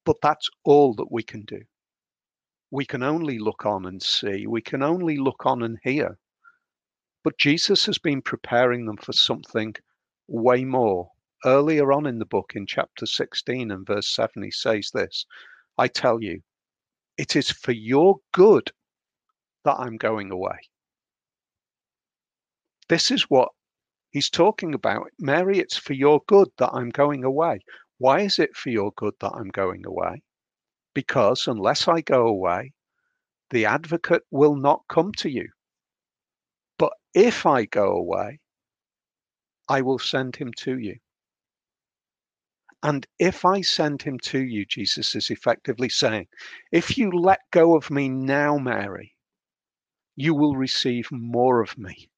But 0.05 0.17
that's 0.21 0.49
all 0.63 0.93
that 0.95 1.11
we 1.11 1.23
can 1.23 1.43
do. 1.43 1.61
We 2.71 2.85
can 2.85 3.03
only 3.03 3.39
look 3.39 3.65
on 3.65 3.85
and 3.85 4.01
see. 4.01 4.47
We 4.47 4.61
can 4.61 4.81
only 4.81 5.17
look 5.17 5.45
on 5.45 5.63
and 5.63 5.77
hear. 5.83 6.17
But 7.27 7.37
Jesus 7.37 7.85
has 7.87 7.97
been 7.97 8.21
preparing 8.21 8.85
them 8.85 8.95
for 8.95 9.11
something 9.11 9.75
way 10.29 10.63
more. 10.63 11.11
Earlier 11.43 11.91
on 11.91 12.05
in 12.05 12.19
the 12.19 12.25
book, 12.25 12.53
in 12.55 12.65
chapter 12.65 13.05
16 13.05 13.69
and 13.69 13.85
verse 13.85 14.07
7, 14.15 14.43
he 14.43 14.49
says 14.49 14.91
this 14.93 15.25
I 15.77 15.89
tell 15.89 16.23
you, 16.23 16.39
it 17.17 17.35
is 17.35 17.51
for 17.51 17.73
your 17.73 18.19
good 18.31 18.71
that 19.65 19.75
I'm 19.77 19.97
going 19.97 20.31
away. 20.31 20.57
This 22.87 23.11
is 23.11 23.23
what 23.23 23.49
he's 24.11 24.29
talking 24.29 24.73
about. 24.73 25.07
Mary, 25.19 25.59
it's 25.59 25.75
for 25.75 25.91
your 25.91 26.21
good 26.27 26.47
that 26.59 26.71
I'm 26.71 26.91
going 26.91 27.25
away. 27.25 27.59
Why 27.97 28.21
is 28.21 28.39
it 28.39 28.55
for 28.55 28.69
your 28.69 28.93
good 28.95 29.15
that 29.19 29.33
I'm 29.33 29.49
going 29.49 29.85
away? 29.85 30.23
Because 30.93 31.45
unless 31.45 31.89
I 31.89 31.99
go 31.99 32.25
away, 32.25 32.71
the 33.49 33.65
advocate 33.65 34.23
will 34.31 34.55
not 34.55 34.83
come 34.87 35.11
to 35.17 35.29
you. 35.29 35.49
If 37.13 37.45
I 37.45 37.65
go 37.65 37.91
away, 37.91 38.39
I 39.69 39.81
will 39.81 39.99
send 39.99 40.35
him 40.35 40.51
to 40.57 40.77
you. 40.77 40.97
And 42.83 43.07
if 43.19 43.43
I 43.43 43.61
send 43.61 44.01
him 44.03 44.19
to 44.19 44.39
you, 44.39 44.65
Jesus 44.65 45.15
is 45.15 45.29
effectively 45.29 45.89
saying, 45.89 46.27
if 46.71 46.97
you 46.97 47.11
let 47.11 47.39
go 47.51 47.75
of 47.75 47.89
me 47.89 48.07
now, 48.07 48.57
Mary, 48.57 49.15
you 50.15 50.35
will 50.35 50.55
receive 50.55 51.11
more 51.11 51.61
of 51.61 51.77
me. 51.77 52.09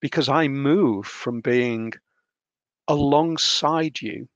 Because 0.00 0.28
I 0.28 0.46
move 0.48 1.06
from 1.06 1.40
being 1.40 1.92
alongside 2.86 4.00
you, 4.00 4.28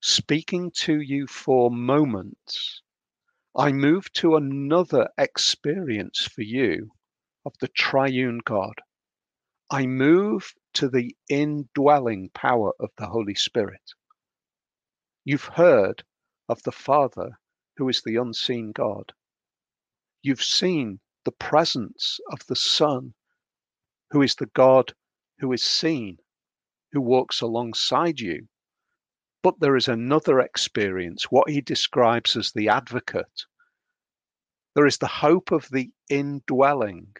speaking 0.00 0.70
to 0.72 1.00
you 1.00 1.26
for 1.26 1.70
moments, 1.70 2.82
I 3.56 3.72
move 3.72 4.10
to 4.14 4.36
another 4.36 5.08
experience 5.18 6.24
for 6.24 6.42
you 6.42 6.90
of 7.44 7.54
the 7.60 7.68
triune 7.68 8.40
God. 8.44 8.80
I 9.70 9.86
move 9.86 10.54
to 10.74 10.88
the 10.88 11.16
indwelling 11.28 12.30
power 12.30 12.72
of 12.78 12.90
the 12.96 13.06
Holy 13.06 13.34
Spirit. 13.34 13.92
You've 15.24 15.44
heard 15.44 16.04
of 16.48 16.62
the 16.62 16.72
Father 16.72 17.38
who 17.76 17.88
is 17.88 18.02
the 18.02 18.16
unseen 18.16 18.72
God. 18.72 19.12
You've 20.22 20.42
seen 20.42 21.00
the 21.24 21.32
presence 21.32 22.20
of 22.30 22.40
the 22.46 22.56
Son 22.56 23.14
who 24.10 24.22
is 24.22 24.34
the 24.36 24.46
God 24.46 24.92
who 25.38 25.52
is 25.52 25.64
seen, 25.64 26.18
who 26.92 27.00
walks 27.00 27.40
alongside 27.40 28.20
you. 28.20 28.46
But 29.42 29.60
there 29.60 29.76
is 29.76 29.88
another 29.88 30.40
experience, 30.40 31.24
what 31.30 31.50
he 31.50 31.60
describes 31.60 32.36
as 32.36 32.52
the 32.52 32.68
advocate. 32.68 33.44
There 34.74 34.86
is 34.86 34.98
the 34.98 35.06
hope 35.06 35.50
of 35.50 35.68
the 35.70 35.90
indwelling 36.08 37.14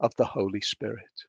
of 0.00 0.14
the 0.16 0.24
Holy 0.24 0.60
Spirit 0.60 1.26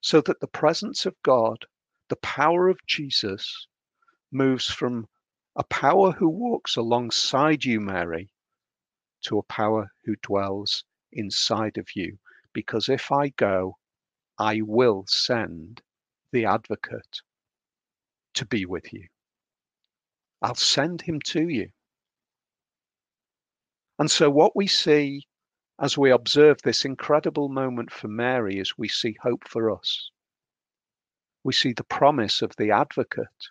so 0.00 0.20
that 0.20 0.40
the 0.40 0.46
presence 0.46 1.06
of 1.06 1.20
God, 1.22 1.64
the 2.08 2.16
power 2.16 2.68
of 2.68 2.78
Jesus, 2.86 3.66
moves 4.30 4.66
from 4.66 5.06
a 5.56 5.64
power 5.64 6.12
who 6.12 6.28
walks 6.28 6.76
alongside 6.76 7.64
you, 7.64 7.80
Mary, 7.80 8.30
to 9.22 9.38
a 9.38 9.42
power 9.42 9.90
who 10.04 10.14
dwells 10.22 10.84
inside 11.12 11.78
of 11.78 11.88
you. 11.96 12.18
Because 12.52 12.88
if 12.88 13.10
I 13.10 13.30
go, 13.30 13.76
I 14.38 14.60
will 14.60 15.04
send 15.08 15.82
the 16.32 16.44
advocate 16.44 17.22
to 18.34 18.46
be 18.46 18.64
with 18.66 18.92
you. 18.92 19.08
I'll 20.40 20.54
send 20.54 21.02
him 21.02 21.20
to 21.22 21.48
you. 21.48 21.70
And 23.98 24.08
so, 24.08 24.30
what 24.30 24.54
we 24.54 24.68
see 24.68 25.26
as 25.80 25.96
we 25.96 26.10
observe 26.10 26.60
this 26.62 26.84
incredible 26.84 27.48
moment 27.48 27.92
for 27.92 28.08
Mary 28.08 28.58
as 28.58 28.76
we 28.76 28.88
see 28.88 29.16
hope 29.22 29.46
for 29.46 29.70
us. 29.70 30.10
We 31.44 31.52
see 31.52 31.72
the 31.72 31.84
promise 31.84 32.42
of 32.42 32.56
the 32.56 32.72
advocate. 32.72 33.48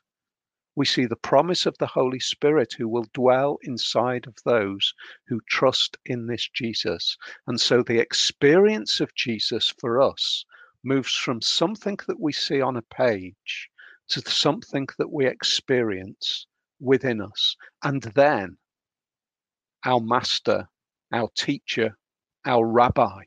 We 0.76 0.86
see 0.86 1.06
the 1.06 1.16
promise 1.16 1.66
of 1.66 1.78
the 1.78 1.88
Holy 1.88 2.20
Spirit 2.20 2.74
who 2.74 2.90
will 2.90 3.06
dwell 3.14 3.60
inside 3.64 4.28
of 4.28 4.36
those 4.44 4.94
who 5.28 5.40
trust 5.48 5.98
in 6.06 6.28
this 6.28 6.50
Jesus. 6.50 7.18
And 7.48 7.60
so 7.60 7.82
the 7.82 8.00
experience 8.00 9.00
of 9.00 9.16
Jesus 9.16 9.74
for 9.80 10.02
us 10.02 10.46
moves 10.84 11.16
from 11.16 11.42
something 11.42 11.98
that 12.08 12.20
we 12.20 12.34
see 12.34 12.62
on 12.62 12.76
a 12.76 12.82
page 12.82 13.70
to 14.10 14.22
something 14.22 14.88
that 14.98 15.12
we 15.12 15.26
experience 15.26 16.46
within 16.80 17.22
us. 17.22 17.56
And 17.84 18.04
then 18.04 18.58
our 19.86 20.00
master, 20.00 20.68
our 21.12 21.30
teacher, 21.36 21.98
our 22.48 22.66
rabbi 22.66 23.24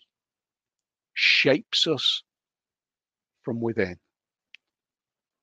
shapes 1.13 1.87
us 1.87 2.23
from 3.43 3.61
within. 3.61 3.97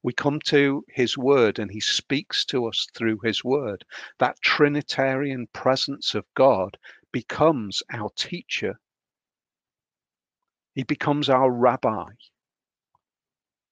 We 0.01 0.13
come 0.13 0.39
to 0.45 0.83
his 0.89 1.17
word 1.17 1.59
and 1.59 1.69
he 1.69 1.79
speaks 1.79 2.43
to 2.45 2.67
us 2.67 2.87
through 2.95 3.19
his 3.23 3.43
word. 3.43 3.85
That 4.19 4.41
Trinitarian 4.41 5.47
presence 5.53 6.15
of 6.15 6.25
God 6.33 6.77
becomes 7.11 7.83
our 7.91 8.09
teacher. 8.15 8.79
He 10.73 10.83
becomes 10.83 11.29
our 11.29 11.51
rabbi 11.51 12.05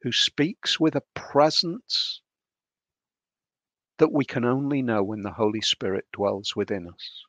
who 0.01 0.11
speaks 0.11 0.79
with 0.79 0.95
a 0.95 1.03
presence 1.15 2.21
that 3.97 4.11
we 4.11 4.25
can 4.25 4.45
only 4.45 4.81
know 4.81 5.01
when 5.03 5.23
the 5.23 5.31
Holy 5.31 5.61
Spirit 5.61 6.05
dwells 6.13 6.55
within 6.55 6.87
us. 6.87 7.23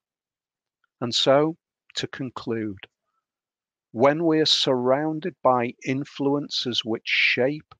And 1.00 1.14
so, 1.14 1.56
to 1.96 2.06
conclude, 2.06 2.86
when 3.92 4.24
we 4.24 4.40
are 4.40 4.46
surrounded 4.46 5.34
by 5.42 5.74
influences 5.84 6.84
which 6.84 7.06
shape 7.06 7.74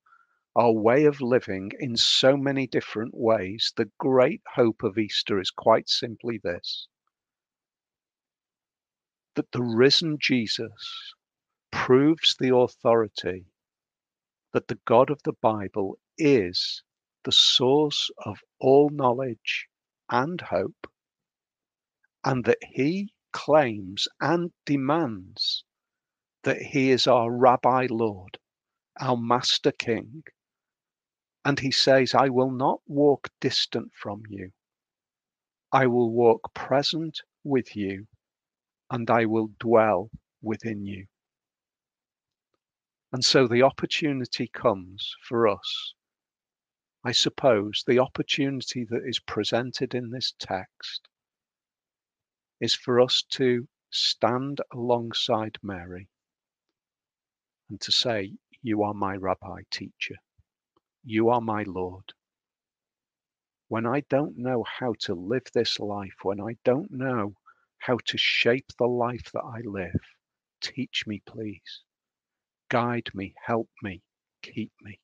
our 0.55 0.73
way 0.73 1.05
of 1.05 1.21
living 1.21 1.71
in 1.79 1.97
so 1.97 2.37
many 2.37 2.67
different 2.67 3.13
ways, 3.15 3.73
the 3.77 3.91
great 3.99 4.43
hope 4.55 4.83
of 4.83 4.99
Easter 4.99 5.39
is 5.39 5.51
quite 5.51 5.89
simply 5.89 6.39
this 6.43 6.89
that 9.35 9.53
the 9.53 9.63
risen 9.63 10.17
Jesus 10.19 11.13
proves 11.71 12.35
the 12.41 12.57
authority 12.57 13.45
that 14.53 14.69
the 14.69 14.79
God 14.87 15.11
of 15.11 15.23
the 15.25 15.35
Bible 15.43 15.99
is 16.17 16.83
the 17.25 17.33
source 17.33 18.11
of 18.25 18.39
all 18.59 18.89
knowledge 18.89 19.67
and 20.11 20.41
hope, 20.41 20.87
and 22.25 22.45
that 22.47 22.59
he 22.63 23.13
claims 23.37 24.09
and 24.19 24.51
demands 24.65 25.63
that 26.45 26.57
he 26.57 26.91
is 26.91 27.07
our 27.07 27.31
Rabbi 27.31 27.87
Lord, 27.91 28.39
our 28.99 29.19
Master 29.19 29.73
King. 29.73 30.25
And 31.45 31.61
he 31.61 31.71
says, 31.71 32.15
I 32.15 32.31
will 32.31 32.51
not 32.51 32.81
walk 32.87 33.29
distant 33.39 33.93
from 33.95 34.23
you. 34.31 34.53
I 35.71 35.87
will 35.87 36.11
walk 36.11 36.55
present 36.55 37.21
with 37.45 37.77
you, 37.77 38.07
and 38.91 39.11
I 39.11 39.27
will 39.27 39.51
dwell 39.59 40.11
within 40.41 40.87
you. 40.87 41.07
And 43.13 43.23
so 43.23 43.47
the 43.47 43.63
opportunity 43.63 44.49
comes 44.49 45.15
for 45.29 45.47
us 45.47 45.93
I 47.05 47.13
suppose 47.13 47.85
the 47.87 48.01
opportunity 48.01 48.85
that 48.87 49.05
is 49.07 49.21
presented 49.21 49.95
in 49.95 50.11
this 50.11 50.35
text 50.41 51.07
is 52.61 52.75
for 52.75 53.01
us 53.01 53.25
to 53.31 53.67
stand 53.91 54.61
alongside 54.73 55.57
Mary 55.63 56.09
and 57.69 57.81
to 57.81 57.93
say, 57.93 58.33
You 58.63 58.83
are 58.83 58.95
my 58.95 59.17
rabbi 59.17 59.63
teacher. 59.71 60.17
You 61.05 61.31
are 61.31 61.41
my 61.41 61.65
Lord. 61.65 62.13
When 63.69 63.87
I 63.87 64.01
don't 64.09 64.39
know 64.39 64.65
how 64.65 64.95
to 65.01 65.15
live 65.15 65.47
this 65.53 65.81
life, 65.81 66.15
when 66.23 66.41
I 66.41 66.57
don't 66.65 66.91
know 66.91 67.35
how 67.79 67.99
to 68.07 68.19
shape 68.19 68.67
the 68.79 68.87
life 68.87 69.31
that 69.33 69.43
I 69.43 69.61
live, 69.65 70.01
teach 70.61 71.05
me, 71.07 71.23
please. 71.27 71.83
Guide 72.69 73.09
me, 73.15 73.35
help 73.45 73.69
me, 73.83 74.03
keep 74.43 74.73
me. 74.83 75.01